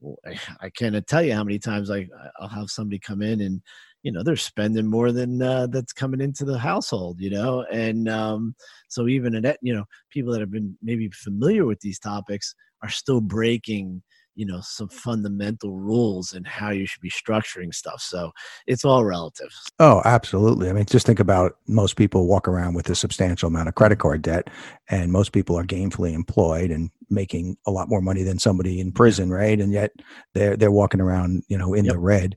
I 0.60 0.70
can't 0.70 1.06
tell 1.06 1.22
you 1.22 1.34
how 1.34 1.44
many 1.44 1.58
times 1.58 1.90
I 1.90 2.06
I'll 2.40 2.48
have 2.48 2.70
somebody 2.70 2.98
come 2.98 3.22
in 3.22 3.40
and 3.40 3.60
you 4.02 4.12
know 4.12 4.22
they're 4.22 4.36
spending 4.36 4.86
more 4.86 5.12
than 5.12 5.42
uh, 5.42 5.66
that's 5.68 5.92
coming 5.92 6.20
into 6.20 6.44
the 6.44 6.58
household 6.58 7.20
you 7.20 7.30
know? 7.30 7.64
And 7.72 8.08
um, 8.08 8.54
so 8.88 9.08
even 9.08 9.44
at 9.44 9.58
you 9.62 9.74
know 9.74 9.84
people 10.10 10.32
that 10.32 10.40
have 10.40 10.50
been 10.50 10.76
maybe 10.82 11.10
familiar 11.12 11.64
with 11.66 11.80
these 11.80 11.98
topics 11.98 12.54
are 12.82 12.90
still 12.90 13.20
breaking 13.20 14.02
you 14.36 14.46
know 14.46 14.60
some 14.62 14.88
fundamental 14.88 15.72
rules 15.72 16.34
and 16.34 16.46
how 16.46 16.70
you 16.70 16.86
should 16.86 17.00
be 17.00 17.10
structuring 17.10 17.74
stuff 17.74 18.00
so 18.00 18.30
it's 18.66 18.84
all 18.84 19.04
relative. 19.04 19.48
Oh 19.78 20.02
absolutely. 20.04 20.68
I 20.68 20.72
mean 20.72 20.84
just 20.84 21.06
think 21.06 21.20
about 21.20 21.56
most 21.66 21.96
people 21.96 22.26
walk 22.26 22.46
around 22.46 22.74
with 22.74 22.88
a 22.90 22.94
substantial 22.94 23.48
amount 23.48 23.68
of 23.68 23.74
credit 23.74 23.98
card 23.98 24.22
debt 24.22 24.48
and 24.88 25.10
most 25.10 25.32
people 25.32 25.58
are 25.58 25.64
gainfully 25.64 26.12
employed 26.12 26.70
and 26.70 26.90
making 27.08 27.56
a 27.66 27.70
lot 27.70 27.88
more 27.88 28.00
money 28.00 28.22
than 28.22 28.38
somebody 28.38 28.78
in 28.78 28.92
prison 28.92 29.30
right? 29.30 29.60
And 29.60 29.72
yet 29.72 29.92
they're 30.34 30.56
they're 30.56 30.70
walking 30.70 31.00
around 31.00 31.42
you 31.48 31.58
know 31.58 31.74
in 31.74 31.84
yep. 31.86 31.94
the 31.94 31.98
red. 31.98 32.36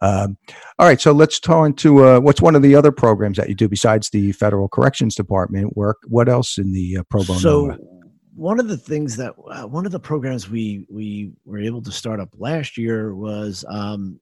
Um, 0.00 0.36
all 0.78 0.86
right 0.86 1.00
so 1.00 1.12
let's 1.12 1.40
turn 1.40 1.74
to 1.74 2.04
uh, 2.04 2.20
what's 2.20 2.42
one 2.42 2.54
of 2.54 2.62
the 2.62 2.74
other 2.74 2.92
programs 2.92 3.38
that 3.38 3.48
you 3.48 3.54
do 3.54 3.68
besides 3.68 4.10
the 4.10 4.32
federal 4.32 4.68
corrections 4.68 5.14
department? 5.14 5.76
Work 5.76 5.98
what 6.06 6.28
else 6.28 6.58
in 6.58 6.72
the 6.72 6.98
uh, 6.98 7.02
pro 7.04 7.24
bono 7.24 7.38
so 7.38 7.97
one 8.38 8.60
of 8.60 8.68
the 8.68 8.76
things 8.76 9.16
that 9.16 9.34
uh, 9.50 9.66
one 9.66 9.84
of 9.84 9.90
the 9.90 9.98
programs 9.98 10.48
we 10.48 10.86
we 10.88 11.32
were 11.44 11.58
able 11.58 11.82
to 11.82 11.90
start 11.90 12.20
up 12.20 12.28
last 12.38 12.78
year 12.78 13.12
was 13.14 13.64
um, 13.68 14.20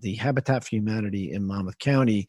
the 0.00 0.14
Habitat 0.14 0.62
for 0.62 0.70
Humanity 0.70 1.32
in 1.32 1.44
Monmouth 1.44 1.78
County. 1.78 2.28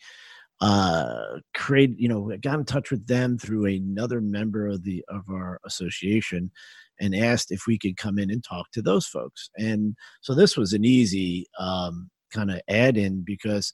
Uh, 0.59 1.38
create 1.53 1.98
you 1.98 2.09
know 2.09 2.36
got 2.41 2.59
in 2.59 2.65
touch 2.65 2.89
with 2.89 3.05
them 3.07 3.38
through 3.38 3.65
another 3.65 4.19
member 4.19 4.67
of 4.67 4.83
the 4.83 5.05
of 5.07 5.21
our 5.29 5.59
association 5.65 6.51
and 7.00 7.15
asked 7.15 7.51
if 7.51 7.62
we 7.65 7.77
could 7.77 7.95
come 7.95 8.19
in 8.19 8.29
and 8.29 8.43
talk 8.43 8.69
to 8.71 8.81
those 8.81 9.07
folks 9.07 9.50
and 9.55 9.95
so 10.19 10.36
this 10.36 10.57
was 10.57 10.74
an 10.74 10.83
easy 10.83 11.48
um, 11.59 12.09
kind 12.33 12.51
of 12.51 12.59
add 12.67 12.98
in 12.98 13.21
because 13.21 13.71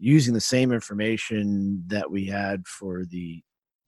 using 0.00 0.34
the 0.34 0.40
same 0.40 0.72
information 0.72 1.84
that 1.86 2.10
we 2.10 2.26
had 2.26 2.66
for 2.66 3.04
the 3.04 3.40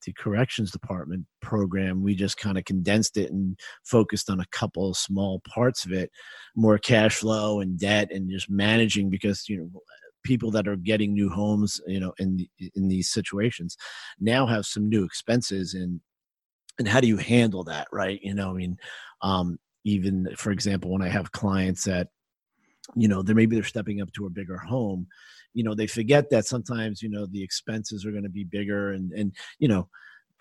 the 0.06 0.12
corrections 0.12 0.70
department 0.70 1.26
program 1.42 2.02
we 2.02 2.14
just 2.14 2.38
kind 2.38 2.56
of 2.56 2.64
condensed 2.64 3.16
it 3.16 3.30
and 3.30 3.58
focused 3.84 4.30
on 4.30 4.40
a 4.40 4.46
couple 4.52 4.94
small 4.94 5.42
parts 5.52 5.84
of 5.84 5.92
it 5.92 6.10
more 6.54 6.78
cash 6.78 7.16
flow 7.16 7.60
and 7.60 7.78
debt 7.78 8.08
and 8.10 8.30
just 8.30 8.48
managing 8.48 9.10
because 9.10 9.48
you 9.48 9.58
know 9.58 9.68
people 10.24 10.50
that 10.50 10.66
are 10.66 10.76
getting 10.76 11.12
new 11.12 11.28
homes 11.28 11.80
you 11.86 12.00
know 12.00 12.12
in 12.18 12.46
in 12.74 12.88
these 12.88 13.10
situations 13.10 13.76
now 14.20 14.46
have 14.46 14.64
some 14.64 14.88
new 14.88 15.04
expenses 15.04 15.74
and 15.74 16.00
and 16.78 16.88
how 16.88 17.00
do 17.00 17.08
you 17.08 17.16
handle 17.16 17.64
that 17.64 17.86
right 17.92 18.20
you 18.22 18.34
know 18.34 18.50
i 18.50 18.54
mean 18.54 18.76
um 19.22 19.58
even 19.84 20.28
for 20.36 20.50
example 20.50 20.90
when 20.90 21.02
i 21.02 21.08
have 21.08 21.32
clients 21.32 21.84
that 21.84 22.08
you 22.94 23.08
know, 23.08 23.22
they're 23.22 23.34
maybe 23.34 23.56
they're 23.56 23.64
stepping 23.64 24.00
up 24.00 24.12
to 24.12 24.26
a 24.26 24.30
bigger 24.30 24.58
home. 24.58 25.06
You 25.56 25.64
know, 25.64 25.74
they 25.74 25.86
forget 25.86 26.30
that 26.30 26.46
sometimes, 26.46 27.02
you 27.02 27.08
know, 27.08 27.26
the 27.26 27.42
expenses 27.42 28.04
are 28.04 28.12
going 28.12 28.22
to 28.22 28.28
be 28.28 28.44
bigger 28.44 28.92
and, 28.92 29.10
and, 29.12 29.32
you 29.58 29.68
know, 29.68 29.88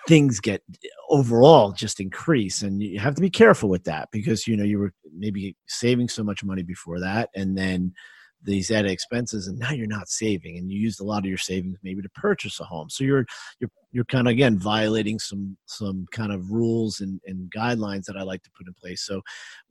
things 0.07 0.39
get 0.39 0.61
overall 1.09 1.71
just 1.71 1.99
increase 1.99 2.61
and 2.61 2.83
you 2.83 2.99
have 2.99 3.15
to 3.15 3.21
be 3.21 3.29
careful 3.29 3.69
with 3.69 3.83
that 3.85 4.07
because 4.11 4.45
you 4.45 4.55
know 4.55 4.63
you 4.63 4.77
were 4.77 4.93
maybe 5.17 5.55
saving 5.67 6.07
so 6.07 6.23
much 6.23 6.43
money 6.43 6.61
before 6.61 6.99
that 6.99 7.29
and 7.33 7.57
then 7.57 7.91
these 8.45 8.71
added 8.71 8.91
expenses 8.91 9.47
and 9.47 9.57
now 9.57 9.71
you're 9.71 9.87
not 9.87 10.07
saving 10.07 10.57
and 10.57 10.71
you 10.71 10.79
used 10.79 11.01
a 11.01 11.03
lot 11.03 11.19
of 11.19 11.25
your 11.25 11.37
savings 11.37 11.77
maybe 11.83 12.01
to 12.01 12.09
purchase 12.09 12.59
a 12.59 12.63
home. 12.63 12.89
So 12.89 13.03
you're 13.03 13.25
you're 13.59 13.71
you're 13.91 14.05
kind 14.05 14.27
of 14.27 14.31
again 14.31 14.57
violating 14.57 15.19
some 15.19 15.57
some 15.65 16.05
kind 16.11 16.31
of 16.31 16.51
rules 16.51 16.99
and, 16.99 17.19
and 17.25 17.49
guidelines 17.51 18.03
that 18.05 18.17
i 18.17 18.23
like 18.23 18.43
to 18.43 18.51
put 18.57 18.67
in 18.67 18.73
place. 18.73 19.05
So 19.05 19.21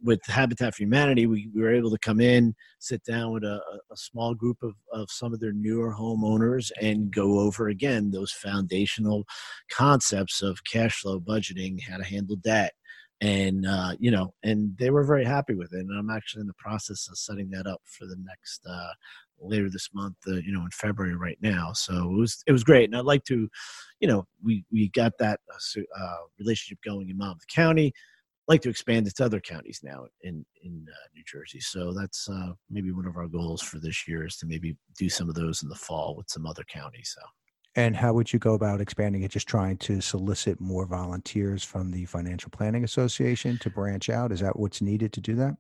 with 0.03 0.21
habitat 0.27 0.75
for 0.75 0.83
humanity 0.83 1.27
we, 1.27 1.49
we 1.55 1.63
were 1.63 1.75
able 1.75 1.91
to 1.91 1.99
come 1.99 2.21
in 2.21 2.55
sit 2.81 3.03
down 3.05 3.33
with 3.33 3.45
a, 3.45 3.61
a 3.91 3.97
small 3.97 4.35
group 4.35 4.59
of, 4.63 4.75
of 4.93 5.11
some 5.11 5.33
of 5.33 5.41
their 5.41 5.53
newer 5.53 5.95
homeowners 5.95 6.71
and 6.81 7.13
go 7.13 7.39
over 7.39 7.69
again 7.69 8.11
those 8.11 8.33
foundational 8.33 9.25
concepts 9.71 10.43
of 10.43 10.59
cash 10.65 11.01
flow 11.01 11.21
budgeting 11.21 11.81
how 11.81 11.97
to 11.97 12.05
handle 12.05 12.37
debt 12.37 12.73
and 13.21 13.67
uh, 13.67 13.93
you 13.99 14.11
know, 14.11 14.35
and 14.43 14.77
they 14.79 14.91
were 14.91 15.05
very 15.05 15.25
happy 15.25 15.55
with 15.55 15.73
it. 15.73 15.81
And 15.81 15.99
I'm 15.99 16.11
actually 16.11 16.43
in 16.43 16.47
the 16.47 16.55
process 16.55 17.09
of 17.09 17.19
setting 17.19 17.51
that 17.51 17.67
up 17.67 17.81
for 17.85 18.07
the 18.07 18.17
next 18.19 18.61
uh, 18.69 18.93
later 19.41 19.71
this 19.71 19.89
month, 19.95 20.17
uh, 20.27 20.37
you 20.37 20.53
know, 20.53 20.63
in 20.63 20.71
February 20.71 21.17
right 21.17 21.39
now. 21.41 21.73
So 21.73 21.95
it 22.11 22.19
was 22.19 22.43
it 22.47 22.53
was 22.53 22.65
great, 22.65 22.85
and 22.85 22.97
I'd 22.97 23.05
like 23.05 23.25
to, 23.25 23.49
you 24.01 24.09
know, 24.09 24.27
we 24.43 24.65
we 24.73 24.89
got 24.91 25.13
that 25.19 25.41
uh, 25.53 25.81
uh 25.99 26.17
relationship 26.39 26.79
going 26.85 27.09
in 27.11 27.19
Monmouth 27.19 27.47
County. 27.49 27.93
Like 28.47 28.61
to 28.63 28.69
expand 28.69 29.07
it 29.07 29.17
to 29.17 29.25
other 29.25 29.41
counties 29.41 29.81
now 29.83 30.05
in 30.23 30.45
in 30.63 30.87
uh, 30.87 31.07
New 31.15 31.23
Jersey. 31.27 31.61
So 31.61 31.95
that's 31.95 32.29
uh, 32.29 32.53
maybe 32.69 32.93
one 32.93 33.07
of 33.07 33.17
our 33.17 33.29
goals 33.29 33.63
for 33.63 33.79
this 33.79 34.07
year 34.07 34.27
is 34.27 34.37
to 34.39 34.47
maybe 34.47 34.77
do 34.99 35.09
some 35.09 35.31
of 35.31 35.35
those 35.35 35.63
in 35.63 35.71
the 35.71 35.75
fall 35.75 36.15
with 36.17 36.29
some 36.29 36.47
other 36.47 36.65
counties. 36.65 37.15
So. 37.17 37.27
And 37.77 37.97
how 37.97 38.13
would 38.13 38.33
you 38.33 38.39
go 38.39 38.55
about 38.55 38.81
expanding 38.81 39.23
it? 39.23 39.33
Just 39.33 39.49
trying 39.49 39.79
to 39.79 40.01
solicit 40.01 40.61
more 40.61 40.87
volunteers 40.87 41.65
from 41.65 41.91
the 41.91 42.05
Financial 42.05 42.51
Planning 42.51 42.85
Association 42.85 43.59
to 43.59 43.71
branch 43.71 44.09
out? 44.09 44.31
Is 44.31 44.41
that 44.41 44.59
what's 44.59 44.81
needed 44.81 45.13
to 45.15 45.21
do 45.21 45.35
that? 45.35 45.57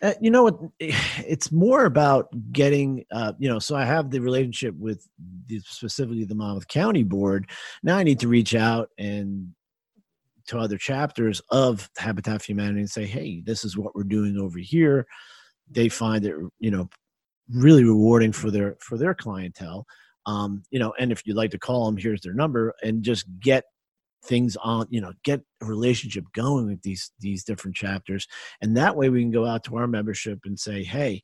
Uh, 0.00 0.14
you 0.20 0.30
know 0.30 0.44
what? 0.44 0.58
It's 1.26 1.52
more 1.52 1.84
about 1.84 2.28
getting, 2.52 3.04
uh, 3.12 3.34
you 3.38 3.50
know, 3.50 3.58
so 3.58 3.76
I 3.76 3.84
have 3.84 4.10
the 4.10 4.20
relationship 4.20 4.74
with 4.78 5.06
the, 5.46 5.60
specifically 5.60 6.24
the 6.24 6.34
Monmouth 6.34 6.68
County 6.68 7.02
Board. 7.02 7.50
Now 7.82 7.98
I 7.98 8.02
need 8.02 8.20
to 8.20 8.28
reach 8.28 8.54
out 8.54 8.88
and 8.96 9.52
to 10.46 10.58
other 10.58 10.78
chapters 10.78 11.42
of 11.50 11.90
Habitat 11.98 12.40
for 12.40 12.46
Humanity 12.46 12.80
and 12.80 12.90
say, 12.90 13.04
hey, 13.04 13.42
this 13.44 13.64
is 13.64 13.76
what 13.76 13.94
we're 13.94 14.04
doing 14.04 14.38
over 14.38 14.58
here. 14.58 15.06
They 15.70 15.90
find 15.90 16.24
it, 16.24 16.34
you 16.58 16.70
know, 16.70 16.88
really 17.52 17.84
rewarding 17.84 18.32
for 18.32 18.50
their 18.50 18.76
for 18.80 18.96
their 18.96 19.14
clientele 19.14 19.86
um, 20.28 20.62
you 20.70 20.78
know, 20.78 20.92
and 20.98 21.10
if 21.10 21.22
you'd 21.24 21.38
like 21.38 21.52
to 21.52 21.58
call 21.58 21.86
them, 21.86 21.96
here's 21.96 22.20
their 22.20 22.34
number, 22.34 22.74
and 22.82 23.02
just 23.02 23.24
get 23.40 23.64
things 24.22 24.58
on, 24.62 24.86
you 24.90 25.00
know, 25.00 25.12
get 25.24 25.40
a 25.62 25.64
relationship 25.64 26.24
going 26.34 26.66
with 26.66 26.82
these 26.82 27.10
these 27.18 27.44
different 27.44 27.74
chapters, 27.74 28.28
and 28.60 28.76
that 28.76 28.94
way 28.94 29.08
we 29.08 29.22
can 29.22 29.30
go 29.30 29.46
out 29.46 29.64
to 29.64 29.76
our 29.78 29.86
membership 29.86 30.40
and 30.44 30.60
say, 30.60 30.84
hey, 30.84 31.22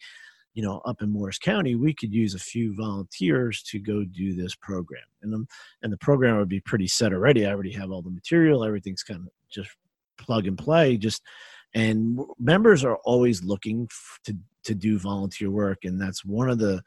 you 0.54 0.62
know, 0.62 0.80
up 0.86 1.02
in 1.02 1.10
Morris 1.10 1.36
County, 1.38 1.74
we 1.74 1.92
could 1.92 2.14
use 2.14 2.34
a 2.34 2.38
few 2.38 2.74
volunteers 2.74 3.62
to 3.64 3.78
go 3.78 4.04
do 4.04 4.34
this 4.34 4.54
program, 4.54 5.04
and 5.20 5.30
the, 5.34 5.44
and 5.82 5.92
the 5.92 5.98
program 5.98 6.38
would 6.38 6.48
be 6.48 6.60
pretty 6.60 6.88
set 6.88 7.12
already. 7.12 7.44
I 7.44 7.50
already 7.50 7.72
have 7.72 7.90
all 7.90 8.00
the 8.00 8.10
material, 8.10 8.64
everything's 8.64 9.02
kind 9.02 9.20
of 9.20 9.28
just 9.50 9.70
plug 10.16 10.46
and 10.46 10.56
play, 10.56 10.96
just 10.96 11.20
and 11.74 12.18
members 12.38 12.84
are 12.84 12.96
always 13.04 13.44
looking 13.44 13.86
to 14.24 14.34
to 14.64 14.74
do 14.74 14.98
volunteer 14.98 15.50
work, 15.50 15.84
and 15.84 16.00
that's 16.00 16.24
one 16.24 16.48
of 16.48 16.58
the 16.58 16.82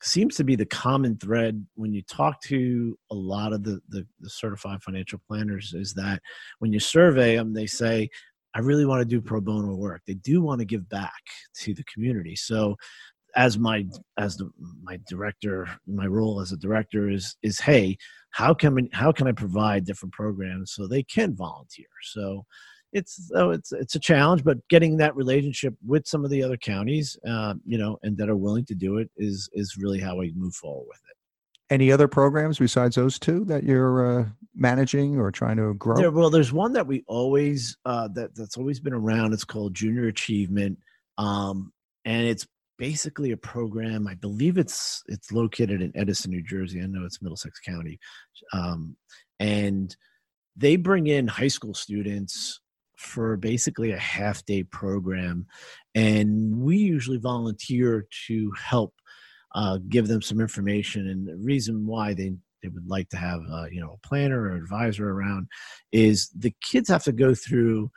seems 0.00 0.36
to 0.36 0.44
be 0.44 0.54
the 0.56 0.66
common 0.66 1.16
thread 1.16 1.64
when 1.74 1.92
you 1.92 2.02
talk 2.02 2.40
to 2.42 2.96
a 3.10 3.14
lot 3.14 3.52
of 3.52 3.64
the, 3.64 3.80
the, 3.88 4.06
the, 4.20 4.30
certified 4.30 4.82
financial 4.82 5.20
planners 5.26 5.74
is 5.74 5.92
that 5.94 6.22
when 6.60 6.72
you 6.72 6.78
survey 6.78 7.34
them 7.36 7.52
they 7.52 7.66
say 7.66 8.08
i 8.54 8.60
really 8.60 8.86
want 8.86 9.00
to 9.00 9.04
do 9.04 9.20
pro 9.20 9.40
bono 9.40 9.74
work. 9.74 10.02
They 10.06 10.14
do 10.14 10.42
want 10.42 10.60
to 10.60 10.64
give 10.64 10.88
back 10.88 11.22
to 11.60 11.74
the 11.74 11.84
community. 11.84 12.36
So 12.36 12.76
as 13.36 13.58
my 13.58 13.84
as 14.16 14.36
the, 14.36 14.50
my 14.82 14.98
director 15.06 15.68
my 15.86 16.06
role 16.06 16.40
as 16.40 16.52
a 16.52 16.56
director 16.56 17.10
is 17.10 17.36
is 17.42 17.60
hey 17.60 17.96
how 18.30 18.54
can 18.54 18.88
how 18.92 19.12
can 19.12 19.26
i 19.26 19.32
provide 19.32 19.84
different 19.84 20.12
programs 20.12 20.72
so 20.72 20.86
they 20.86 21.02
can 21.02 21.36
volunteer? 21.36 21.86
So 22.02 22.44
it's 22.92 23.30
oh, 23.34 23.50
it's 23.50 23.72
it's 23.72 23.94
a 23.94 24.00
challenge, 24.00 24.44
but 24.44 24.66
getting 24.68 24.96
that 24.98 25.14
relationship 25.14 25.74
with 25.86 26.06
some 26.06 26.24
of 26.24 26.30
the 26.30 26.42
other 26.42 26.56
counties, 26.56 27.18
uh, 27.28 27.54
you 27.64 27.78
know, 27.78 27.98
and 28.02 28.16
that 28.16 28.28
are 28.28 28.36
willing 28.36 28.64
to 28.66 28.74
do 28.74 28.98
it 28.98 29.10
is 29.16 29.48
is 29.52 29.76
really 29.76 30.00
how 30.00 30.16
we 30.16 30.32
move 30.34 30.54
forward 30.54 30.86
with 30.88 31.00
it. 31.10 31.16
Any 31.70 31.92
other 31.92 32.08
programs 32.08 32.58
besides 32.58 32.96
those 32.96 33.18
two 33.18 33.44
that 33.44 33.62
you're 33.62 34.20
uh, 34.20 34.24
managing 34.54 35.18
or 35.18 35.30
trying 35.30 35.58
to 35.58 35.74
grow? 35.74 35.96
There, 35.96 36.10
well, 36.10 36.30
there's 36.30 36.52
one 36.52 36.72
that 36.72 36.86
we 36.86 37.04
always 37.06 37.76
uh, 37.84 38.08
that 38.14 38.34
that's 38.34 38.56
always 38.56 38.80
been 38.80 38.94
around. 38.94 39.34
It's 39.34 39.44
called 39.44 39.74
Junior 39.74 40.06
Achievement, 40.06 40.78
um, 41.18 41.72
and 42.06 42.26
it's 42.26 42.46
basically 42.78 43.32
a 43.32 43.36
program. 43.36 44.08
I 44.08 44.14
believe 44.14 44.56
it's 44.56 45.02
it's 45.08 45.30
located 45.30 45.82
in 45.82 45.92
Edison, 45.94 46.30
New 46.30 46.42
Jersey. 46.42 46.80
I 46.80 46.86
know 46.86 47.04
it's 47.04 47.20
Middlesex 47.20 47.60
County, 47.60 47.98
um, 48.54 48.96
and 49.38 49.94
they 50.56 50.76
bring 50.76 51.06
in 51.06 51.28
high 51.28 51.48
school 51.48 51.74
students 51.74 52.60
for 52.98 53.36
basically 53.36 53.92
a 53.92 53.98
half 53.98 54.44
day 54.44 54.64
program. 54.64 55.46
And 55.94 56.60
we 56.60 56.76
usually 56.76 57.18
volunteer 57.18 58.06
to 58.26 58.52
help 58.60 58.92
uh, 59.54 59.78
give 59.88 60.08
them 60.08 60.20
some 60.20 60.40
information. 60.40 61.08
And 61.08 61.26
the 61.26 61.36
reason 61.36 61.86
why 61.86 62.12
they, 62.12 62.32
they 62.62 62.68
would 62.68 62.88
like 62.88 63.08
to 63.10 63.16
have 63.16 63.40
uh, 63.50 63.66
you 63.70 63.80
know 63.80 63.98
a 64.02 64.06
planner 64.06 64.42
or 64.42 64.56
advisor 64.56 65.08
around 65.08 65.46
is 65.92 66.28
the 66.36 66.52
kids 66.62 66.88
have 66.88 67.04
to 67.04 67.12
go 67.12 67.34
through 67.34 67.90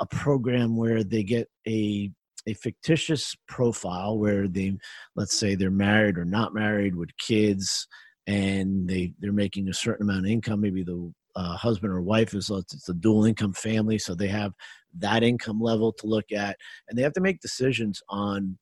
a 0.00 0.06
program 0.06 0.76
where 0.76 1.02
they 1.02 1.22
get 1.22 1.48
a 1.66 2.10
a 2.46 2.54
fictitious 2.54 3.34
profile 3.46 4.18
where 4.18 4.46
they 4.46 4.76
let's 5.16 5.38
say 5.38 5.54
they're 5.54 5.70
married 5.70 6.18
or 6.18 6.24
not 6.24 6.54
married 6.54 6.94
with 6.94 7.16
kids 7.16 7.86
and 8.26 8.88
they 8.88 9.12
they're 9.20 9.32
making 9.32 9.68
a 9.68 9.74
certain 9.74 10.08
amount 10.08 10.26
of 10.26 10.30
income 10.30 10.60
maybe 10.60 10.82
the 10.82 11.12
uh, 11.38 11.56
husband 11.56 11.92
or 11.92 12.02
wife 12.02 12.34
is 12.34 12.50
it's 12.50 12.88
a 12.88 12.94
dual 12.94 13.24
income 13.24 13.52
family, 13.52 13.96
so 13.96 14.12
they 14.12 14.26
have 14.26 14.52
that 14.98 15.22
income 15.22 15.60
level 15.60 15.92
to 15.92 16.06
look 16.08 16.32
at, 16.32 16.56
and 16.88 16.98
they 16.98 17.02
have 17.02 17.12
to 17.12 17.20
make 17.20 17.40
decisions 17.40 18.02
on 18.08 18.58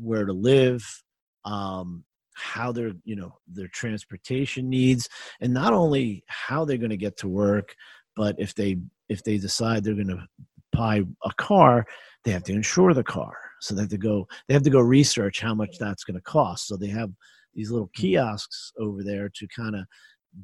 where 0.00 0.24
to 0.24 0.32
live, 0.32 0.84
um, 1.44 2.04
how 2.34 2.70
their 2.70 2.92
you 3.04 3.16
know 3.16 3.36
their 3.48 3.66
transportation 3.66 4.68
needs, 4.68 5.08
and 5.40 5.52
not 5.52 5.72
only 5.72 6.22
how 6.28 6.64
they're 6.64 6.76
going 6.76 6.90
to 6.90 6.96
get 6.96 7.16
to 7.16 7.28
work, 7.28 7.74
but 8.14 8.36
if 8.38 8.54
they 8.54 8.76
if 9.08 9.24
they 9.24 9.36
decide 9.36 9.82
they're 9.82 9.94
going 9.94 10.06
to 10.06 10.24
buy 10.72 11.02
a 11.24 11.32
car, 11.38 11.84
they 12.24 12.30
have 12.30 12.44
to 12.44 12.52
insure 12.52 12.94
the 12.94 13.02
car. 13.02 13.34
So 13.60 13.74
they 13.74 13.82
have 13.82 13.90
to 13.90 13.98
go 13.98 14.28
they 14.46 14.54
have 14.54 14.62
to 14.62 14.70
go 14.70 14.80
research 14.80 15.40
how 15.40 15.56
much 15.56 15.76
that's 15.76 16.04
going 16.04 16.14
to 16.14 16.22
cost. 16.22 16.68
So 16.68 16.76
they 16.76 16.86
have 16.88 17.10
these 17.52 17.72
little 17.72 17.90
kiosks 17.96 18.72
over 18.78 19.02
there 19.02 19.28
to 19.28 19.48
kind 19.48 19.74
of 19.74 19.86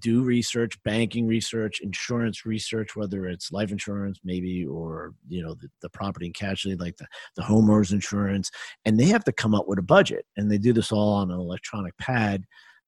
do 0.00 0.23
research 0.23 0.83
banking 0.83 1.26
research 1.26 1.81
insurance 1.81 2.45
research 2.45 2.97
whether 2.97 3.26
it's 3.26 3.52
life 3.52 3.71
insurance 3.71 4.19
maybe 4.25 4.66
or 4.66 5.12
you 5.28 5.43
know 5.43 5.55
the, 5.55 5.69
the 5.81 5.88
property 5.90 6.26
and 6.26 6.35
casualty 6.35 6.76
like 6.76 6.97
the, 6.97 7.07
the 7.37 7.43
homeowners 7.43 7.93
insurance 7.93 8.50
and 8.85 8.99
they 8.99 9.05
have 9.05 9.23
to 9.25 9.33
come 9.33 9.55
up 9.55 9.69
with 9.69 9.78
a 9.78 9.83
budget 9.83 10.26
and 10.37 10.50
they 10.50 10.59
do 10.59 10.73
this 10.73 10.90
all 10.90 11.14
on 11.14 11.31
an 11.31 11.38
electronic 11.38 11.97
pad 11.99 12.43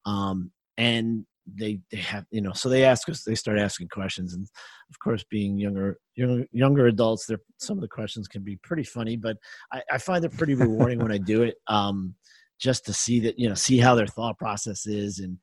um, 0.06 0.50
and 0.76 1.24
they 1.56 1.78
they 1.90 1.98
have 1.98 2.24
you 2.30 2.40
know 2.40 2.52
so 2.52 2.68
they 2.68 2.84
ask 2.84 3.08
us 3.08 3.22
they 3.22 3.34
start 3.34 3.58
asking 3.58 3.88
questions 3.88 4.34
and 4.34 4.46
of 4.90 4.98
course 4.98 5.24
being 5.30 5.56
younger 5.58 5.98
younger, 6.14 6.44
younger 6.52 6.86
adults 6.86 7.26
there 7.26 7.38
some 7.58 7.78
of 7.78 7.82
the 7.82 7.88
questions 7.88 8.28
can 8.28 8.42
be 8.42 8.56
pretty 8.62 8.84
funny 8.84 9.16
but 9.16 9.36
i, 9.72 9.82
I 9.92 9.98
find 9.98 10.24
it 10.24 10.36
pretty 10.36 10.54
rewarding 10.54 10.98
when 10.98 11.12
i 11.12 11.18
do 11.18 11.42
it 11.42 11.56
um, 11.68 12.14
just 12.58 12.84
to 12.86 12.92
see 12.92 13.20
that 13.20 13.38
you 13.38 13.48
know 13.48 13.54
see 13.54 13.78
how 13.78 13.94
their 13.94 14.06
thought 14.06 14.38
process 14.38 14.86
is 14.86 15.20
and 15.20 15.38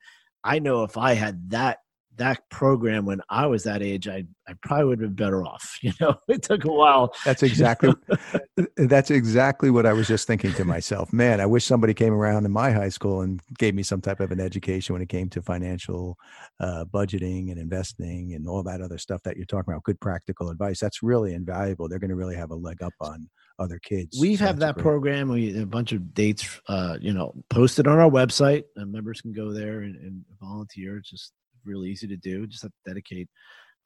i 0.46 0.58
know 0.58 0.84
if 0.84 0.96
i 0.96 1.12
had 1.14 1.50
that 1.50 1.78
that 2.16 2.48
program 2.50 3.04
when 3.04 3.20
I 3.28 3.46
was 3.46 3.64
that 3.64 3.82
age, 3.82 4.08
I 4.08 4.24
I 4.48 4.54
probably 4.62 4.86
would 4.86 5.00
have 5.00 5.16
been 5.16 5.26
better 5.26 5.44
off. 5.44 5.78
You 5.86 5.92
know, 6.00 6.16
it 6.28 6.42
took 6.42 6.64
a 6.64 6.72
while. 6.72 7.14
That's 7.24 7.44
exactly 7.44 7.92
that's 8.76 9.10
exactly 9.10 9.70
what 9.70 9.86
I 9.86 9.92
was 9.92 10.08
just 10.08 10.26
thinking 10.26 10.52
to 10.54 10.64
myself. 10.64 11.12
Man, 11.12 11.40
I 11.40 11.46
wish 11.46 11.64
somebody 11.64 11.94
came 11.94 12.12
around 12.12 12.44
in 12.44 12.50
my 12.50 12.72
high 12.72 12.88
school 12.88 13.20
and 13.20 13.40
gave 13.58 13.74
me 13.74 13.84
some 13.84 14.00
type 14.00 14.18
of 14.20 14.32
an 14.32 14.40
education 14.40 14.94
when 14.94 15.02
it 15.02 15.08
came 15.08 15.28
to 15.30 15.42
financial 15.42 16.16
uh, 16.58 16.84
budgeting 16.92 17.52
and 17.52 17.60
investing 17.60 18.34
and 18.34 18.48
all 18.48 18.64
that 18.64 18.80
other 18.80 18.98
stuff 18.98 19.22
that 19.22 19.36
you're 19.36 19.46
talking 19.46 19.72
about. 19.72 19.84
Good 19.84 20.00
practical 20.00 20.50
advice. 20.50 20.80
That's 20.80 21.02
really 21.02 21.34
invaluable. 21.34 21.88
They're 21.88 22.00
going 22.00 22.10
to 22.10 22.16
really 22.16 22.36
have 22.36 22.50
a 22.50 22.56
leg 22.56 22.82
up 22.82 22.94
on 23.00 23.28
other 23.58 23.78
kids. 23.78 24.18
We 24.20 24.36
have 24.36 24.58
that 24.58 24.74
great. 24.74 24.82
program. 24.82 25.28
We 25.28 25.60
a 25.60 25.66
bunch 25.66 25.92
of 25.92 26.14
dates, 26.14 26.60
uh, 26.68 26.98
you 27.00 27.12
know, 27.12 27.34
posted 27.50 27.86
on 27.86 27.98
our 27.98 28.10
website. 28.10 28.64
And 28.76 28.92
members 28.92 29.20
can 29.20 29.32
go 29.32 29.52
there 29.52 29.80
and, 29.80 29.96
and 29.96 30.24
volunteer. 30.40 30.98
It's 30.98 31.10
just 31.10 31.32
really 31.64 31.90
easy 31.90 32.06
to 32.08 32.16
do. 32.16 32.46
Just 32.46 32.62
have 32.62 32.72
to 32.72 32.90
dedicate 32.90 33.28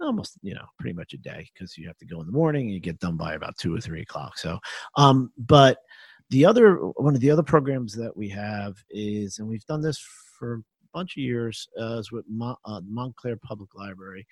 almost 0.00 0.38
you 0.42 0.54
know 0.54 0.64
pretty 0.78 0.96
much 0.96 1.12
a 1.12 1.18
day 1.18 1.46
because 1.52 1.76
you 1.76 1.86
have 1.86 1.98
to 1.98 2.06
go 2.06 2.20
in 2.20 2.26
the 2.26 2.32
morning 2.32 2.66
and 2.66 2.74
you 2.74 2.80
get 2.80 2.98
done 3.00 3.16
by 3.16 3.34
about 3.34 3.56
two 3.58 3.74
or 3.74 3.80
three 3.80 4.02
o'clock. 4.02 4.38
So, 4.38 4.58
um, 4.96 5.32
but 5.36 5.78
the 6.30 6.44
other 6.44 6.76
one 6.76 7.14
of 7.14 7.20
the 7.20 7.30
other 7.30 7.42
programs 7.42 7.94
that 7.94 8.16
we 8.16 8.28
have 8.30 8.76
is, 8.90 9.38
and 9.38 9.48
we've 9.48 9.66
done 9.66 9.82
this 9.82 10.02
for 10.38 10.54
a 10.54 10.62
bunch 10.94 11.16
of 11.16 11.22
years, 11.22 11.68
uh, 11.80 11.98
is 11.98 12.12
with 12.12 12.24
Mont, 12.28 12.58
uh, 12.64 12.80
Montclair 12.86 13.36
Public 13.36 13.74
Library, 13.74 14.26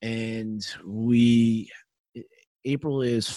and 0.00 0.64
we 0.84 1.70
April 2.64 3.02
is 3.02 3.28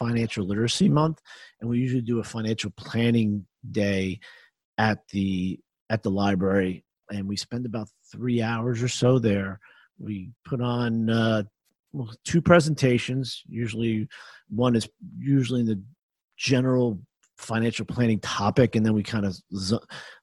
financial 0.00 0.44
literacy 0.44 0.88
month, 0.88 1.20
and 1.60 1.70
we 1.70 1.78
usually 1.78 2.02
do 2.02 2.18
a 2.18 2.24
financial 2.24 2.72
planning 2.76 3.46
day 3.70 4.18
at 4.78 5.06
the 5.08 5.60
at 5.90 6.02
the 6.02 6.10
library 6.10 6.84
and 7.10 7.26
we 7.26 7.36
spend 7.36 7.66
about 7.66 7.88
three 8.10 8.40
hours 8.40 8.82
or 8.82 8.88
so 8.88 9.18
there. 9.18 9.60
We 9.98 10.30
put 10.44 10.60
on 10.60 11.10
uh, 11.10 11.42
two 12.24 12.40
presentations. 12.40 13.42
Usually, 13.48 14.08
one 14.48 14.76
is 14.76 14.88
usually 15.18 15.60
in 15.60 15.66
the 15.66 15.82
general 16.36 17.00
financial 17.40 17.84
planning 17.84 18.20
topic, 18.20 18.76
and 18.76 18.84
then 18.84 18.94
we 18.94 19.02
kind 19.02 19.26
of 19.26 19.36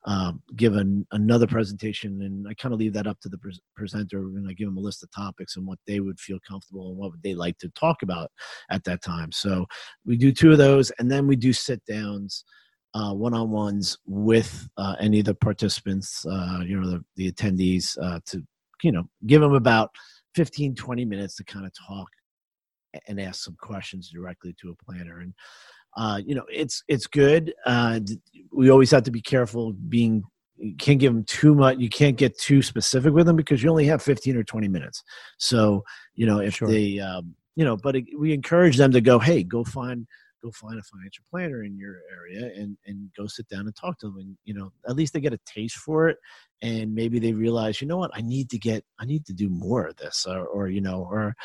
uh, 0.06 0.32
give 0.56 0.76
an, 0.76 1.06
another 1.12 1.48
presentation. 1.48 2.22
And 2.22 2.48
I 2.48 2.54
kind 2.54 2.74
of 2.74 2.80
leave 2.80 2.94
that 2.94 3.08
up 3.08 3.20
to 3.22 3.30
the 3.30 3.38
pre- 3.38 3.60
presenter, 3.76 4.20
and 4.20 4.48
I 4.50 4.54
give 4.54 4.68
them 4.68 4.78
a 4.78 4.82
list 4.82 5.04
of 5.04 5.12
topics 5.12 5.58
and 5.58 5.66
what 5.66 5.80
they 5.88 6.00
would 6.00 6.20
feel 6.20 6.40
comfortable 6.48 6.90
and 6.90 6.98
what 6.98 7.12
would 7.12 7.24
they 7.24 7.34
like 7.34 7.58
to 7.60 7.70
talk 7.70 8.02
about 8.02 8.32
at 8.70 8.84
that 8.86 9.02
time. 9.02 9.32
So 9.32 9.66
we 10.06 10.18
do 10.18 10.32
two 10.32 10.52
of 10.52 10.58
those, 10.58 10.92
and 11.00 11.12
then 11.12 11.28
we 11.28 11.36
do 11.36 11.54
sit 11.54 11.84
downs 11.86 12.44
uh, 12.94 13.14
one-on-ones 13.14 13.98
with 14.08 14.68
uh, 14.78 14.96
any 15.00 15.20
of 15.20 15.26
the 15.26 15.36
participants, 15.36 16.26
uh, 16.26 16.62
you 16.66 16.80
know, 16.80 16.90
the, 16.90 17.04
the 17.16 17.32
attendees, 17.32 17.98
uh, 18.02 18.20
to 18.26 18.42
you 18.84 18.92
know, 18.92 19.04
give 19.26 19.42
them 19.42 19.54
about 19.54 19.92
15, 20.36 20.76
20 20.76 21.06
minutes 21.06 21.36
to 21.36 21.44
kind 21.44 21.66
of 21.66 21.72
talk 21.88 22.08
and 23.08 23.20
ask 23.20 23.44
some 23.44 23.58
questions 23.60 24.10
directly 24.10 24.56
to 24.62 24.72
a 24.72 24.86
planner. 24.86 25.20
And 25.20 25.34
uh, 25.98 26.22
you 26.24 26.36
know, 26.36 26.46
it's 26.50 26.84
it's 26.88 27.08
good. 27.08 27.54
Uh, 27.66 28.00
we 28.52 28.70
always 28.70 28.92
have 28.92 29.04
to 29.04 29.12
be 29.12 29.22
careful 29.22 29.74
being. 29.74 30.24
You 30.60 30.76
can't 30.78 31.00
give 31.00 31.14
them 31.14 31.24
too 31.24 31.54
much. 31.54 31.78
You 31.78 31.90
can't 31.90 32.18
get 32.18 32.38
too 32.40 32.62
specific 32.62 33.14
with 33.14 33.28
them 33.28 33.36
because 33.36 33.62
you 33.62 33.70
only 33.70 33.86
have 33.86 34.02
15 34.02 34.38
or 34.38 34.44
20 34.44 34.68
minutes. 34.68 35.04
So 35.38 35.84
you 36.16 36.26
know, 36.26 36.40
if 36.40 36.56
sure. 36.56 36.68
they, 36.68 37.00
um, 37.00 37.36
you 37.56 37.66
know, 37.66 37.78
but 37.78 37.96
it, 37.96 38.06
we 38.18 38.32
encourage 38.32 38.78
them 38.78 38.92
to 38.92 39.02
go. 39.02 39.20
Hey, 39.20 39.44
go 39.44 39.64
find 39.64 40.08
go 40.44 40.52
find 40.52 40.80
a 40.80 40.84
financial 40.84 41.24
planner 41.30 41.64
in 41.64 41.78
your 41.78 41.98
area 42.12 42.52
and 42.56 42.78
and 42.86 43.10
go 43.18 43.28
sit 43.28 43.48
down 43.48 43.62
and 43.62 43.76
talk 43.76 43.98
to 44.00 44.08
them 44.08 44.18
and 44.18 44.38
you 44.46 44.54
know 44.54 44.72
at 44.88 44.96
least 44.96 45.14
they 45.14 45.20
get 45.20 45.34
a 45.34 45.40
taste 45.46 45.78
for 45.78 46.10
it. 46.10 46.18
And 46.62 46.94
maybe 46.94 47.20
they 47.20 47.34
realize 47.34 47.82
you 47.82 47.88
know 47.88 47.98
what? 47.98 48.12
I 48.14 48.22
need 48.22 48.50
to 48.52 48.58
get 48.58 48.84
i 49.00 49.06
need 49.06 49.26
to 49.28 49.34
do 49.34 49.50
more 49.50 49.88
of 49.88 49.96
this 49.98 50.26
or, 50.28 50.46
or 50.46 50.70
you 50.70 50.82
know 50.82 51.08
or 51.10 51.36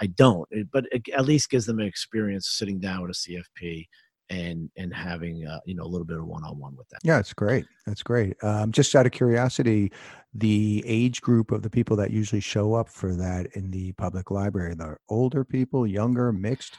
i 0.00 0.06
don't. 0.06 0.48
But 0.72 0.86
at 1.16 1.24
least 1.24 1.50
gives 1.50 1.66
them 1.66 1.80
an 1.80 1.86
experience 1.86 2.50
sitting 2.50 2.78
down 2.80 3.02
with 3.02 3.10
a 3.10 3.14
cfp 3.14 3.86
and 4.30 4.70
and 4.76 4.94
having 4.94 5.46
uh, 5.46 5.58
you 5.66 5.74
know 5.74 5.82
a 5.82 5.90
little 5.90 6.06
bit 6.06 6.16
of 6.16 6.26
one-on-one 6.26 6.76
with 6.76 6.88
them. 6.88 7.00
Yeah 7.02 7.18
it's 7.18 7.32
great. 7.32 7.66
That's 7.86 8.02
great. 8.02 8.42
Um, 8.42 8.72
just 8.72 8.94
out 8.94 9.06
of 9.06 9.12
curiosity 9.12 9.92
the 10.32 10.82
age 10.86 11.20
group 11.20 11.50
of 11.50 11.62
the 11.62 11.70
people 11.70 11.96
that 11.96 12.12
usually 12.12 12.40
show 12.40 12.74
up 12.74 12.88
for 12.88 13.14
that 13.16 13.48
in 13.54 13.70
the 13.72 13.92
public 13.92 14.30
library 14.30 14.74
the 14.74 14.96
older 15.08 15.44
people 15.44 15.86
younger 15.86 16.32
mixed 16.32 16.76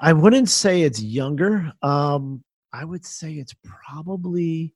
I 0.00 0.12
wouldn't 0.12 0.48
say 0.48 0.82
it's 0.82 1.02
younger. 1.02 1.72
Um, 1.82 2.42
I 2.72 2.84
would 2.84 3.04
say 3.04 3.34
it's 3.34 3.54
probably, 3.64 4.74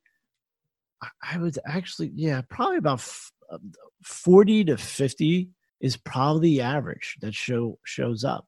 I 1.22 1.38
would 1.38 1.58
actually, 1.66 2.12
yeah, 2.14 2.42
probably 2.48 2.78
about 2.78 3.06
uh, 3.50 3.58
40 4.04 4.64
to 4.64 4.76
50 4.76 5.50
is 5.80 5.96
probably 5.96 6.50
the 6.50 6.60
average 6.62 7.16
that 7.20 7.34
show 7.34 7.78
shows 7.84 8.24
up. 8.24 8.46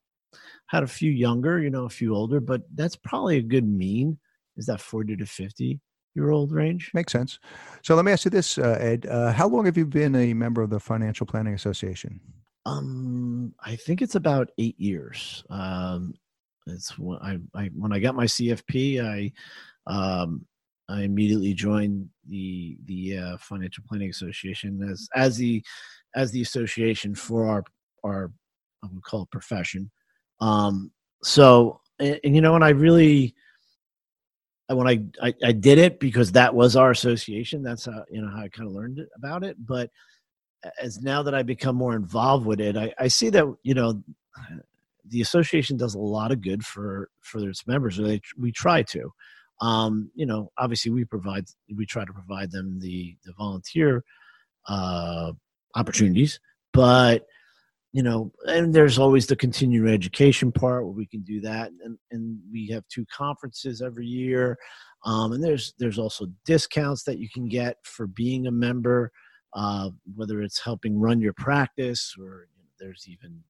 Had 0.66 0.82
a 0.82 0.88
few 0.88 1.10
younger, 1.10 1.60
you 1.60 1.70
know, 1.70 1.84
a 1.84 1.90
few 1.90 2.14
older, 2.14 2.40
but 2.40 2.62
that's 2.74 2.96
probably 2.96 3.36
a 3.36 3.42
good 3.42 3.68
mean. 3.68 4.18
Is 4.56 4.66
that 4.66 4.80
40 4.80 5.16
to 5.16 5.26
50 5.26 5.80
year 6.14 6.30
old 6.30 6.52
range? 6.52 6.90
Makes 6.94 7.12
sense. 7.12 7.38
So 7.82 7.94
let 7.94 8.04
me 8.04 8.12
ask 8.12 8.24
you 8.24 8.30
this, 8.30 8.58
uh, 8.58 8.78
Ed. 8.80 9.06
Uh, 9.06 9.32
how 9.32 9.48
long 9.48 9.66
have 9.66 9.76
you 9.76 9.86
been 9.86 10.14
a 10.14 10.34
member 10.34 10.62
of 10.62 10.70
the 10.70 10.80
Financial 10.80 11.26
Planning 11.26 11.54
Association? 11.54 12.20
Um, 12.64 13.54
I 13.60 13.76
think 13.76 14.02
it's 14.02 14.14
about 14.14 14.50
eight 14.58 14.78
years. 14.78 15.44
Um, 15.50 16.14
it's 16.66 16.98
when 16.98 17.18
I, 17.18 17.38
I 17.54 17.70
when 17.74 17.92
I 17.92 17.98
got 17.98 18.14
my 18.14 18.24
CFP, 18.24 19.02
I 19.02 19.32
um, 19.92 20.46
I 20.88 21.02
immediately 21.02 21.54
joined 21.54 22.08
the 22.28 22.76
the 22.84 23.18
uh, 23.18 23.36
Financial 23.38 23.84
Planning 23.88 24.10
Association 24.10 24.88
as 24.90 25.08
as 25.14 25.36
the 25.36 25.62
as 26.14 26.30
the 26.30 26.42
association 26.42 27.14
for 27.14 27.46
our 27.48 27.64
our 28.04 28.32
I 28.84 28.88
would 28.92 29.02
call 29.02 29.22
it 29.22 29.30
profession. 29.30 29.90
Um, 30.40 30.90
so 31.22 31.80
and, 31.98 32.18
and, 32.24 32.34
you 32.34 32.40
know, 32.40 32.54
and 32.54 32.64
I 32.64 32.70
really 32.70 33.34
when 34.68 34.88
I, 34.88 35.02
I, 35.22 35.34
I 35.44 35.52
did 35.52 35.78
it 35.78 36.00
because 36.00 36.32
that 36.32 36.54
was 36.54 36.76
our 36.76 36.90
association. 36.90 37.62
That's 37.62 37.86
how 37.86 38.04
you 38.10 38.22
know 38.22 38.30
how 38.30 38.42
I 38.42 38.48
kind 38.48 38.68
of 38.68 38.74
learned 38.74 39.00
about 39.16 39.44
it. 39.44 39.56
But 39.64 39.90
as 40.80 41.00
now 41.00 41.22
that 41.22 41.34
I 41.34 41.42
become 41.42 41.76
more 41.76 41.96
involved 41.96 42.46
with 42.46 42.60
it, 42.60 42.76
I, 42.76 42.92
I 42.98 43.08
see 43.08 43.30
that 43.30 43.44
you 43.62 43.74
know 43.74 44.02
the 45.12 45.20
association 45.20 45.76
does 45.76 45.94
a 45.94 46.00
lot 46.00 46.32
of 46.32 46.40
good 46.40 46.64
for 46.64 47.08
for 47.20 47.48
its 47.48 47.66
members. 47.66 47.98
They, 47.98 48.20
we 48.38 48.50
try 48.50 48.82
to. 48.82 49.12
Um, 49.60 50.10
you 50.14 50.26
know, 50.26 50.50
obviously, 50.58 50.90
we 50.90 51.04
provide 51.04 51.44
we 51.76 51.86
try 51.86 52.04
to 52.04 52.12
provide 52.12 52.50
them 52.50 52.80
the 52.80 53.16
the 53.24 53.32
volunteer 53.38 54.02
uh, 54.66 55.32
opportunities, 55.76 56.40
but 56.72 57.26
you 57.92 58.02
know, 58.02 58.32
and 58.46 58.74
there's 58.74 58.98
always 58.98 59.26
the 59.26 59.36
continuing 59.36 59.92
education 59.92 60.50
part 60.50 60.84
where 60.84 60.94
we 60.94 61.06
can 61.06 61.22
do 61.22 61.40
that, 61.42 61.70
and 61.84 61.98
and 62.10 62.38
we 62.50 62.68
have 62.68 62.82
two 62.88 63.04
conferences 63.14 63.82
every 63.82 64.06
year, 64.06 64.56
um, 65.04 65.32
and 65.32 65.44
there's 65.44 65.74
there's 65.78 65.98
also 65.98 66.26
discounts 66.46 67.04
that 67.04 67.18
you 67.18 67.28
can 67.32 67.48
get 67.48 67.76
for 67.84 68.06
being 68.06 68.46
a 68.46 68.50
member, 68.50 69.12
uh, 69.54 69.90
whether 70.16 70.40
it's 70.40 70.64
helping 70.64 70.98
run 70.98 71.20
your 71.20 71.34
practice 71.34 72.14
or 72.18 72.46
there's 72.80 73.04
even 73.06 73.42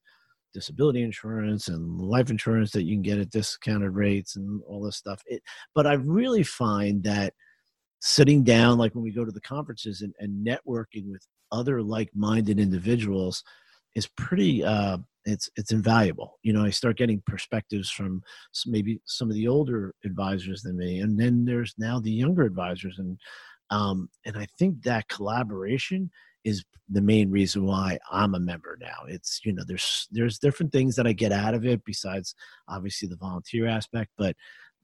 disability 0.53 1.01
insurance 1.01 1.67
and 1.67 1.99
life 1.99 2.29
insurance 2.29 2.71
that 2.71 2.83
you 2.83 2.95
can 2.95 3.01
get 3.01 3.19
at 3.19 3.29
discounted 3.29 3.91
rates 3.91 4.35
and 4.35 4.61
all 4.67 4.81
this 4.81 4.97
stuff. 4.97 5.21
It, 5.25 5.41
but 5.75 5.87
I 5.87 5.93
really 5.93 6.43
find 6.43 7.03
that 7.03 7.33
sitting 8.01 8.43
down, 8.43 8.77
like 8.77 8.93
when 8.95 9.03
we 9.03 9.11
go 9.11 9.25
to 9.25 9.31
the 9.31 9.41
conferences 9.41 10.01
and, 10.01 10.13
and 10.19 10.45
networking 10.45 11.09
with 11.09 11.25
other 11.51 11.81
like-minded 11.81 12.59
individuals, 12.59 13.43
is 13.95 14.07
pretty 14.17 14.63
uh, 14.63 14.97
it's 15.25 15.49
it's 15.55 15.71
invaluable. 15.71 16.39
You 16.43 16.53
know, 16.53 16.65
I 16.65 16.69
start 16.71 16.97
getting 16.97 17.21
perspectives 17.25 17.89
from 17.89 18.21
maybe 18.65 18.99
some 19.05 19.29
of 19.29 19.35
the 19.35 19.47
older 19.47 19.93
advisors 20.03 20.61
than 20.63 20.77
me, 20.77 20.99
and 20.99 21.19
then 21.19 21.45
there's 21.45 21.73
now 21.77 21.99
the 21.99 22.11
younger 22.11 22.43
advisors, 22.43 22.99
and 22.99 23.17
um, 23.69 24.09
and 24.25 24.37
I 24.37 24.47
think 24.57 24.83
that 24.83 25.07
collaboration 25.07 26.11
is 26.43 26.63
the 26.89 27.01
main 27.01 27.31
reason 27.31 27.65
why 27.65 27.97
I'm 28.11 28.35
a 28.35 28.39
member 28.39 28.77
now. 28.79 29.05
It's 29.07 29.41
you 29.43 29.53
know 29.53 29.63
there's 29.65 30.07
there's 30.11 30.39
different 30.39 30.71
things 30.71 30.95
that 30.95 31.07
I 31.07 31.13
get 31.13 31.31
out 31.31 31.53
of 31.53 31.65
it 31.65 31.83
besides 31.85 32.35
obviously 32.67 33.07
the 33.07 33.15
volunteer 33.15 33.67
aspect, 33.67 34.11
but 34.17 34.35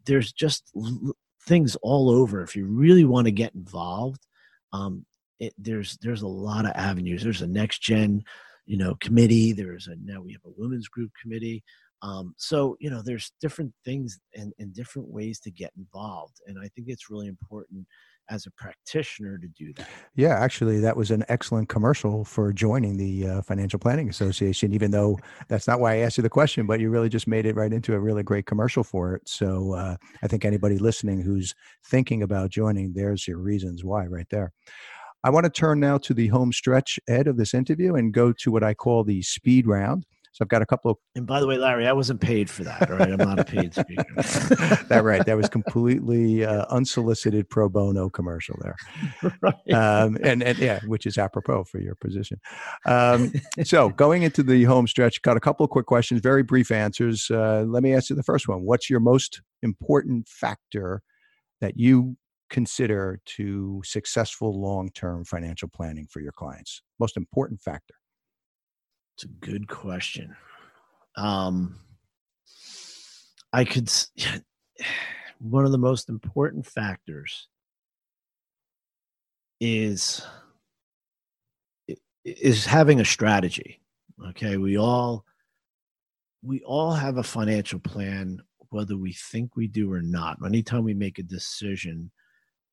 there's 0.06 0.32
just 0.32 0.72
l- 0.76 1.14
things 1.44 1.76
all 1.82 2.10
over. 2.10 2.42
If 2.42 2.56
you 2.56 2.66
really 2.66 3.06
want 3.06 3.26
to 3.26 3.32
get 3.32 3.54
involved, 3.56 4.26
um, 4.74 5.06
it, 5.40 5.54
there's 5.58 5.98
there's 6.02 6.22
a 6.22 6.28
lot 6.28 6.66
of 6.66 6.72
avenues. 6.76 7.24
There's 7.24 7.42
a 7.42 7.48
next 7.48 7.82
gen 7.82 8.24
you 8.70 8.78
know 8.78 8.96
committee 9.02 9.52
there's 9.52 9.88
a 9.88 9.96
now 10.06 10.22
we 10.22 10.32
have 10.32 10.46
a 10.46 10.54
women's 10.56 10.88
group 10.88 11.12
committee 11.20 11.64
um, 12.04 12.34
so 12.38 12.78
you 12.80 12.90
know 12.90 13.02
there's 13.02 13.34
different 13.42 13.74
things 13.84 14.20
and, 14.36 14.54
and 14.60 14.74
different 14.74 15.10
ways 15.10 15.40
to 15.40 15.50
get 15.52 15.74
involved 15.76 16.40
and 16.46 16.58
i 16.60 16.68
think 16.70 16.88
it's 16.88 17.10
really 17.10 17.28
important 17.28 17.86
as 18.30 18.46
a 18.46 18.52
practitioner 18.52 19.38
to 19.38 19.48
do 19.48 19.74
that. 19.74 19.88
Yeah 20.16 20.38
actually 20.40 20.80
that 20.80 20.96
was 20.96 21.12
an 21.12 21.24
excellent 21.30 21.70
commercial 21.70 22.24
for 22.26 22.54
joining 22.54 22.98
the 22.98 23.28
uh, 23.28 23.42
financial 23.42 23.80
planning 23.80 24.10
association 24.10 24.74
even 24.74 24.92
though 24.92 25.18
that's 25.48 25.68
not 25.68 25.80
why 25.80 25.94
i 25.94 25.98
asked 25.98 26.18
you 26.18 26.22
the 26.22 26.30
question 26.30 26.66
but 26.66 26.80
you 26.80 26.90
really 26.90 27.10
just 27.10 27.28
made 27.28 27.46
it 27.46 27.56
right 27.56 27.74
into 27.74 27.94
a 27.94 28.00
really 28.00 28.24
great 28.24 28.46
commercial 28.46 28.84
for 28.84 29.16
it. 29.16 29.28
So 29.28 29.74
uh, 29.74 29.96
i 30.24 30.28
think 30.28 30.46
anybody 30.46 30.78
listening 30.78 31.22
who's 31.22 31.54
thinking 31.86 32.24
about 32.24 32.50
joining 32.50 32.94
there's 32.94 33.28
your 33.28 33.38
reasons 33.38 33.84
why 33.84 34.06
right 34.06 34.28
there. 34.30 34.52
I 35.24 35.32
want 35.32 35.44
to 35.44 35.50
turn 35.50 35.82
now 35.82 35.98
to 36.00 36.14
the 36.14 36.28
home 36.28 36.54
stretch, 36.54 36.98
Ed, 37.08 37.28
of 37.28 37.36
this 37.36 37.54
interview 37.54 37.96
and 37.96 38.14
go 38.14 38.32
to 38.34 38.52
what 38.52 38.64
I 38.64 38.74
call 38.74 39.04
the 39.04 39.22
speed 39.22 39.68
round. 39.68 40.06
So 40.32 40.44
I've 40.44 40.50
got 40.50 40.62
a 40.62 40.66
couple 40.66 40.92
of. 40.92 40.98
And 41.16 41.26
by 41.26 41.40
the 41.40 41.48
way, 41.48 41.58
Larry, 41.58 41.88
I 41.88 41.94
wasn't 41.94 42.22
paid 42.22 42.50
for 42.50 42.64
that. 42.64 42.90
All 42.90 42.98
right, 42.98 43.12
I'm 43.12 43.18
not 43.18 43.40
a 43.40 43.44
paid 43.44 43.74
speaker. 43.74 44.06
that 44.88 45.02
right. 45.04 45.26
That 45.26 45.36
was 45.36 45.50
completely 45.50 46.46
uh, 46.46 46.66
unsolicited 46.70 47.50
pro 47.50 47.70
bono 47.70 48.10
commercial 48.10 48.58
there. 48.62 48.76
Right. 49.42 49.72
Um, 49.72 50.18
and 50.24 50.44
and 50.44 50.58
yeah, 50.58 50.80
which 50.86 51.06
is 51.06 51.18
apropos 51.18 51.64
for 51.66 51.80
your 51.80 51.96
position. 51.96 52.40
Um, 52.86 53.32
so 53.64 53.90
going 53.90 54.24
into 54.24 54.44
the 54.44 54.64
home 54.64 54.88
stretch, 54.88 55.22
got 55.22 55.38
a 55.38 55.40
couple 55.40 55.64
of 55.64 55.70
quick 55.70 55.86
questions, 55.86 56.22
very 56.22 56.44
brief 56.44 56.72
answers. 56.72 57.30
Uh, 57.30 57.64
let 57.68 57.84
me 57.84 57.94
ask 57.94 58.10
you 58.10 58.16
the 58.16 58.24
first 58.24 58.48
one. 58.48 58.64
What's 58.64 58.90
your 58.90 59.00
most 59.00 59.42
important 59.62 60.28
factor 60.28 61.02
that 61.62 61.78
you 61.78 62.18
consider 62.50 63.22
to 63.26 63.82
successful 63.86 64.60
long-term 64.60 65.26
financial 65.26 65.70
planning 65.70 66.08
for 66.10 66.22
your 66.22 66.34
clients? 66.34 66.82
Most 67.00 67.16
important 67.16 67.62
factor. 67.62 67.96
It's 69.20 69.26
a 69.26 69.46
good 69.46 69.68
question. 69.68 70.34
Um, 71.18 71.76
I 73.52 73.66
could. 73.66 73.92
One 75.40 75.66
of 75.66 75.74
the 75.74 75.78
most 75.78 76.08
important 76.08 76.66
factors 76.66 77.50
is 79.60 80.26
is 82.24 82.66
having 82.66 83.02
a 83.02 83.06
strategy. 83.06 83.82
Okay, 84.30 84.56
we 84.56 84.78
all 84.78 85.26
we 86.42 86.62
all 86.62 86.94
have 86.94 87.18
a 87.18 87.24
financial 87.24 87.80
plan, 87.80 88.42
whether 88.70 88.96
we 88.96 89.12
think 89.12 89.58
we 89.58 89.68
do 89.68 89.92
or 89.92 90.02
not. 90.02 90.38
Anytime 90.46 90.86
we 90.86 90.94
make 90.94 91.20
a 91.20 91.24
decision, 91.24 92.10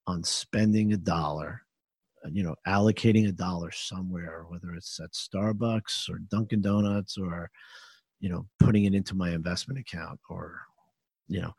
on 0.07 0.23
spending 0.23 0.93
a 0.93 0.97
dollar, 0.97 1.66
you 2.33 2.43
know, 2.43 2.55
allocating 2.67 3.29
a 3.29 3.33
dollar 3.33 3.71
somewhere, 3.71 4.45
whether 4.49 4.75
it's 4.75 4.99
at 5.01 5.13
Starbucks 5.13 6.09
or 6.09 6.19
Dunkin' 6.31 6.61
Donuts 6.61 7.19
or, 7.19 7.51
you 8.21 8.29
know, 8.29 8.47
putting 8.59 8.85
it 8.85 8.95
into 8.95 9.15
my 9.15 9.31
investment 9.31 9.81
account 9.81 10.19
or, 10.29 10.61
you 11.29 11.41
know, 11.41 11.53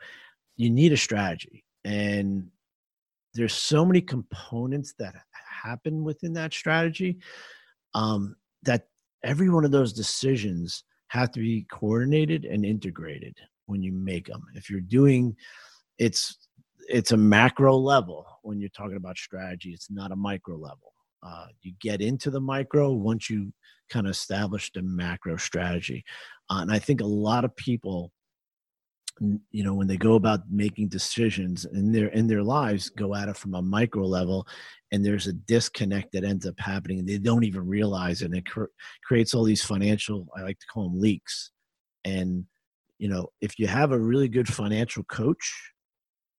you 0.55 0.69
need 0.69 0.93
a 0.93 0.97
strategy. 0.97 1.63
And 1.85 2.47
there's 3.33 3.53
so 3.53 3.85
many 3.85 4.01
components 4.01 4.93
that 4.99 5.15
happen 5.63 6.03
within 6.03 6.33
that 6.33 6.53
strategy 6.53 7.17
um, 7.93 8.35
that 8.63 8.87
every 9.23 9.49
one 9.49 9.65
of 9.65 9.71
those 9.71 9.93
decisions 9.93 10.83
have 11.07 11.31
to 11.31 11.39
be 11.39 11.65
coordinated 11.71 12.45
and 12.45 12.65
integrated 12.65 13.37
when 13.65 13.81
you 13.81 13.91
make 13.91 14.27
them. 14.27 14.43
If 14.55 14.69
you're 14.69 14.81
doing, 14.81 15.35
it's 15.97 16.46
it's 16.87 17.11
a 17.11 17.17
macro 17.17 17.75
level 17.75 18.25
when 18.43 18.59
you're 18.59 18.69
talking 18.69 18.97
about 18.97 19.17
strategy. 19.17 19.71
It's 19.71 19.91
not 19.91 20.11
a 20.11 20.15
micro 20.15 20.55
level. 20.55 20.93
Uh, 21.23 21.47
you 21.61 21.73
get 21.81 22.01
into 22.01 22.29
the 22.29 22.39
micro 22.39 22.91
once 22.91 23.29
you 23.29 23.51
kind 23.89 24.07
of 24.07 24.11
establish 24.11 24.71
the 24.73 24.81
macro 24.81 25.35
strategy, 25.37 26.03
uh, 26.49 26.59
and 26.61 26.71
I 26.71 26.79
think 26.79 27.01
a 27.01 27.05
lot 27.05 27.43
of 27.43 27.55
people, 27.55 28.11
you 29.19 29.63
know, 29.63 29.73
when 29.73 29.87
they 29.87 29.97
go 29.97 30.13
about 30.13 30.41
making 30.49 30.89
decisions 30.89 31.65
in 31.65 31.91
their 31.91 32.07
in 32.09 32.27
their 32.27 32.43
lives, 32.43 32.89
go 32.89 33.15
at 33.15 33.29
it 33.29 33.35
from 33.35 33.55
a 33.55 33.61
micro 33.61 34.05
level, 34.05 34.47
and 34.91 35.03
there's 35.03 35.27
a 35.27 35.33
disconnect 35.33 36.13
that 36.13 36.23
ends 36.23 36.45
up 36.45 36.59
happening, 36.59 36.99
and 36.99 37.09
they 37.09 37.17
don't 37.17 37.43
even 37.43 37.67
realize 37.67 38.21
it. 38.21 38.25
And 38.25 38.35
it 38.35 38.45
cr- 38.45 38.65
creates 39.03 39.33
all 39.33 39.43
these 39.43 39.65
financial, 39.65 40.27
I 40.37 40.43
like 40.43 40.59
to 40.59 40.67
call 40.67 40.89
them 40.89 41.01
leaks, 41.01 41.51
and 42.05 42.45
you 42.99 43.09
know, 43.09 43.29
if 43.41 43.59
you 43.59 43.67
have 43.67 43.91
a 43.91 43.99
really 43.99 44.27
good 44.29 44.47
financial 44.47 45.03
coach 45.03 45.73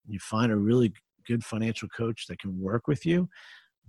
you 0.08 0.18
find 0.18 0.52
a 0.52 0.56
really 0.56 0.92
good 1.26 1.44
financial 1.44 1.88
coach 1.88 2.26
that 2.26 2.38
can 2.40 2.58
work 2.60 2.88
with 2.88 3.04
you 3.04 3.28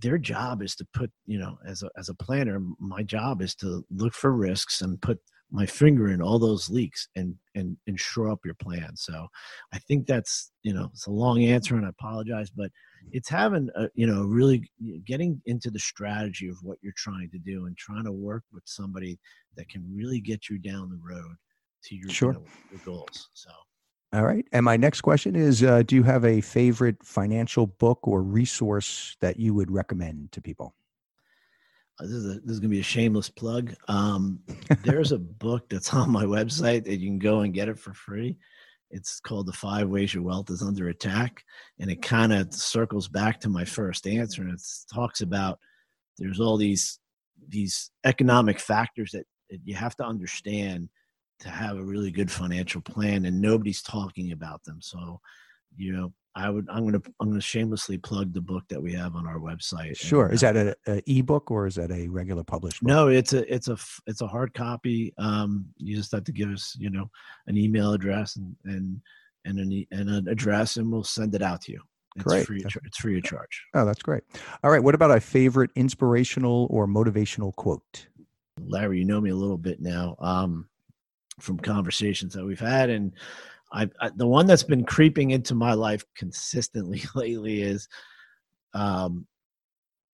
their 0.00 0.18
job 0.18 0.62
is 0.62 0.74
to 0.74 0.86
put 0.94 1.10
you 1.26 1.38
know 1.38 1.58
as 1.66 1.82
a, 1.82 1.90
as 1.96 2.08
a 2.08 2.14
planner 2.14 2.60
my 2.78 3.02
job 3.02 3.42
is 3.42 3.54
to 3.54 3.84
look 3.90 4.14
for 4.14 4.32
risks 4.32 4.82
and 4.82 5.00
put 5.02 5.18
my 5.52 5.66
finger 5.66 6.08
in 6.08 6.22
all 6.22 6.38
those 6.38 6.70
leaks 6.70 7.08
and 7.16 7.34
and 7.54 7.76
and 7.86 7.98
shore 7.98 8.30
up 8.30 8.38
your 8.44 8.54
plan 8.54 8.94
so 8.94 9.26
i 9.72 9.78
think 9.78 10.06
that's 10.06 10.52
you 10.62 10.72
know 10.72 10.88
it's 10.92 11.06
a 11.06 11.10
long 11.10 11.42
answer 11.42 11.76
and 11.76 11.84
i 11.84 11.88
apologize 11.88 12.50
but 12.50 12.70
it's 13.12 13.28
having 13.28 13.68
a 13.76 13.88
you 13.94 14.06
know 14.06 14.22
really 14.22 14.68
getting 15.04 15.40
into 15.46 15.70
the 15.70 15.78
strategy 15.78 16.48
of 16.48 16.56
what 16.62 16.78
you're 16.82 16.92
trying 16.96 17.28
to 17.30 17.38
do 17.38 17.66
and 17.66 17.76
trying 17.76 18.04
to 18.04 18.12
work 18.12 18.44
with 18.52 18.62
somebody 18.66 19.18
that 19.56 19.68
can 19.68 19.84
really 19.92 20.20
get 20.20 20.48
you 20.48 20.58
down 20.58 20.88
the 20.88 21.00
road 21.02 21.34
to 21.82 21.96
your, 21.96 22.10
sure. 22.10 22.32
you 22.32 22.38
know, 22.38 22.46
your 22.70 22.80
goals 22.84 23.30
so 23.32 23.50
all 24.12 24.24
right. 24.24 24.46
And 24.52 24.64
my 24.64 24.76
next 24.76 25.02
question 25.02 25.36
is 25.36 25.62
uh, 25.62 25.82
Do 25.82 25.94
you 25.94 26.02
have 26.02 26.24
a 26.24 26.40
favorite 26.40 27.04
financial 27.04 27.66
book 27.66 28.00
or 28.08 28.22
resource 28.22 29.16
that 29.20 29.38
you 29.38 29.54
would 29.54 29.70
recommend 29.70 30.32
to 30.32 30.40
people? 30.40 30.74
Uh, 31.98 32.04
this 32.04 32.12
is, 32.12 32.24
a, 32.24 32.40
this 32.40 32.52
is 32.52 32.60
going 32.60 32.70
to 32.70 32.76
be 32.76 32.80
a 32.80 32.84
shameless 32.84 33.30
plug. 33.30 33.74
Um, 33.88 34.40
there's 34.84 35.12
a 35.12 35.18
book 35.18 35.68
that's 35.68 35.94
on 35.94 36.10
my 36.10 36.24
website 36.24 36.84
that 36.84 36.96
you 36.96 37.08
can 37.08 37.18
go 37.18 37.40
and 37.40 37.54
get 37.54 37.68
it 37.68 37.78
for 37.78 37.94
free. 37.94 38.36
It's 38.90 39.20
called 39.20 39.46
The 39.46 39.52
Five 39.52 39.88
Ways 39.88 40.12
Your 40.12 40.24
Wealth 40.24 40.50
is 40.50 40.62
Under 40.62 40.88
Attack. 40.88 41.44
And 41.78 41.90
it 41.90 42.02
kind 42.02 42.32
of 42.32 42.52
circles 42.52 43.06
back 43.06 43.38
to 43.40 43.48
my 43.48 43.64
first 43.64 44.08
answer. 44.08 44.42
And 44.42 44.52
it 44.52 44.62
talks 44.92 45.20
about 45.20 45.60
there's 46.18 46.40
all 46.40 46.56
these 46.56 46.98
these 47.48 47.90
economic 48.04 48.60
factors 48.60 49.12
that, 49.12 49.26
that 49.50 49.60
you 49.64 49.74
have 49.74 49.96
to 49.96 50.04
understand 50.04 50.88
to 51.40 51.48
have 51.48 51.76
a 51.76 51.84
really 51.84 52.10
good 52.10 52.30
financial 52.30 52.80
plan 52.80 53.24
and 53.24 53.40
nobody's 53.40 53.82
talking 53.82 54.32
about 54.32 54.62
them. 54.64 54.80
So 54.80 55.20
you 55.76 55.92
know 55.92 56.12
i 56.34 56.48
would 56.48 56.66
i'm 56.70 56.84
gonna 56.84 57.00
i'm 57.20 57.28
gonna 57.28 57.40
shamelessly 57.40 57.98
plug 57.98 58.32
the 58.32 58.40
book 58.40 58.64
that 58.68 58.80
we 58.80 58.92
have 58.92 59.16
on 59.16 59.26
our 59.26 59.38
website 59.38 59.96
sure. 59.96 60.26
And, 60.26 60.34
is 60.34 60.40
that 60.42 60.56
a, 60.56 60.76
a 60.86 61.02
ebook 61.06 61.50
or 61.50 61.66
is 61.66 61.74
that 61.74 61.90
a 61.90 62.08
regular 62.08 62.44
published 62.44 62.82
book? 62.82 62.88
no 62.88 63.08
it's 63.08 63.32
a 63.32 63.52
it's 63.52 63.68
a 63.68 63.76
it's 64.06 64.20
a 64.20 64.26
hard 64.26 64.54
copy. 64.54 65.12
Um 65.18 65.66
you 65.76 65.96
just 65.96 66.12
have 66.12 66.24
to 66.24 66.32
give 66.32 66.50
us 66.50 66.76
you 66.78 66.90
know 66.90 67.10
an 67.46 67.56
email 67.56 67.92
address 67.92 68.36
and 68.36 68.54
and 68.64 69.00
and 69.44 69.58
an, 69.58 69.86
and 69.90 70.10
an 70.10 70.28
address 70.28 70.76
and 70.76 70.90
we'll 70.90 71.02
send 71.02 71.34
it 71.34 71.42
out 71.42 71.62
to 71.62 71.72
you. 71.72 71.80
It's 72.16 72.24
great. 72.24 72.46
free 72.46 72.64
it's 72.84 72.98
free 72.98 73.18
of 73.18 73.24
charge. 73.24 73.64
Oh 73.74 73.84
that's 73.84 74.02
great. 74.02 74.22
All 74.62 74.70
right 74.70 74.82
what 74.82 74.94
about 74.94 75.10
a 75.10 75.20
favorite 75.20 75.70
inspirational 75.74 76.68
or 76.70 76.86
motivational 76.86 77.54
quote? 77.56 78.06
Larry 78.60 78.98
you 78.98 79.04
know 79.04 79.20
me 79.20 79.30
a 79.30 79.36
little 79.36 79.58
bit 79.58 79.80
now. 79.80 80.16
Um 80.20 80.68
from 81.40 81.58
conversations 81.58 82.34
that 82.34 82.44
we've 82.44 82.60
had 82.60 82.90
and 82.90 83.12
I, 83.72 83.88
I, 84.00 84.10
the 84.16 84.26
one 84.26 84.46
that's 84.46 84.64
been 84.64 84.84
creeping 84.84 85.30
into 85.30 85.54
my 85.54 85.74
life 85.74 86.04
consistently 86.16 87.02
lately 87.14 87.62
is 87.62 87.88
um 88.74 89.26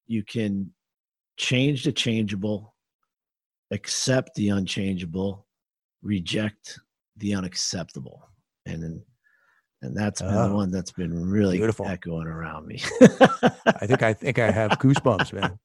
you 0.07 0.23
can 0.23 0.73
change 1.37 1.85
the 1.85 1.93
changeable 1.93 2.75
accept 3.71 4.35
the 4.35 4.51
unchangeable 4.51 5.47
reject 6.03 6.79
the 7.17 7.35
unacceptable 7.35 8.29
and 8.67 8.83
then 8.83 9.03
and 9.83 9.95
that's 9.97 10.23
been 10.23 10.35
oh, 10.35 10.49
the 10.49 10.55
one 10.55 10.71
that's 10.71 10.93
been 10.93 11.31
really 11.31 11.59
beautiful. 11.59 11.87
echoing 11.87 12.27
around 12.27 12.67
me. 12.67 12.81
I 13.67 13.87
think 13.87 14.03
I 14.03 14.15
think 14.15 14.39
I 14.39 14.51
have 14.51 14.71
goosebumps, 14.73 15.33
man. 15.33 15.59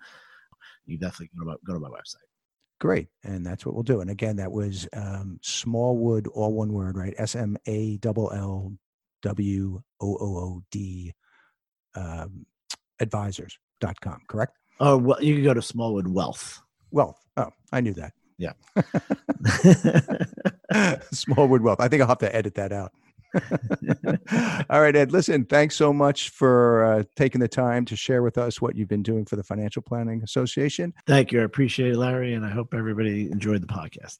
You 0.87 0.99
definitely 0.99 1.31
go 1.37 1.41
to 1.41 1.47
my, 1.47 1.55
go 1.65 1.75
to 1.75 1.81
my 1.81 1.89
website. 1.89 2.28
Great. 2.81 3.09
And 3.25 3.45
that's 3.45 3.67
what 3.67 3.75
we'll 3.75 3.83
do. 3.83 4.01
And 4.01 4.11
again, 4.11 4.37
that 4.37 4.53
was 4.53 4.89
um, 4.93 5.39
Smallwood, 5.43 6.29
all 6.29 6.53
one 6.53 6.73
word, 6.73 6.97
right? 6.97 7.15
S 7.19 7.35
M 7.35 7.57
A 7.67 7.99
L 8.05 8.31
L 8.33 8.73
W 9.23 9.83
O 10.01 10.07
O 10.07 10.37
O 10.37 10.63
D 10.71 11.13
um, 11.95 12.47
advisors.com, 13.01 14.21
correct? 14.29 14.57
Oh, 14.81 14.97
well, 14.97 15.23
you 15.23 15.35
can 15.35 15.45
go 15.45 15.55
to 15.55 15.63
Smallwood 15.63 16.07
Wealth. 16.07 16.61
Wealth. 16.91 17.19
Oh, 17.37 17.51
I 17.73 17.81
knew 17.81 17.95
that. 17.95 18.13
Yeah. 18.39 18.53
Smallwood 21.13 21.63
Wealth. 21.63 21.81
I 21.81 21.89
think 21.89 22.03
I'll 22.03 22.09
have 22.09 22.19
to 22.19 22.35
edit 22.35 22.55
that 22.55 22.73
out. 22.73 22.93
All 24.71 24.81
right, 24.81 24.97
Ed. 24.97 25.13
Listen, 25.13 25.45
thanks 25.45 25.77
so 25.77 25.93
much 25.93 26.31
for 26.31 26.85
uh, 26.85 27.03
taking 27.17 27.41
the 27.41 27.49
time 27.49 27.85
to 27.87 27.97
share 27.97 28.23
with 28.23 28.39
us 28.39 28.61
what 28.61 28.77
you've 28.77 28.89
been 28.89 29.03
doing 29.03 29.25
for 29.25 29.37
the 29.37 29.43
Financial 29.43 29.83
Planning 29.83 30.23
Association. 30.23 30.95
Thank 31.07 31.33
you. 31.33 31.41
I 31.41 31.45
appreciate 31.45 31.93
it, 31.93 31.97
Larry, 31.97 32.35
and 32.35 32.45
I 32.45 32.51
hope 32.51 32.75
everybody 32.75 33.31
enjoyed 33.31 33.63
the 33.63 33.67
podcast. 33.67 34.17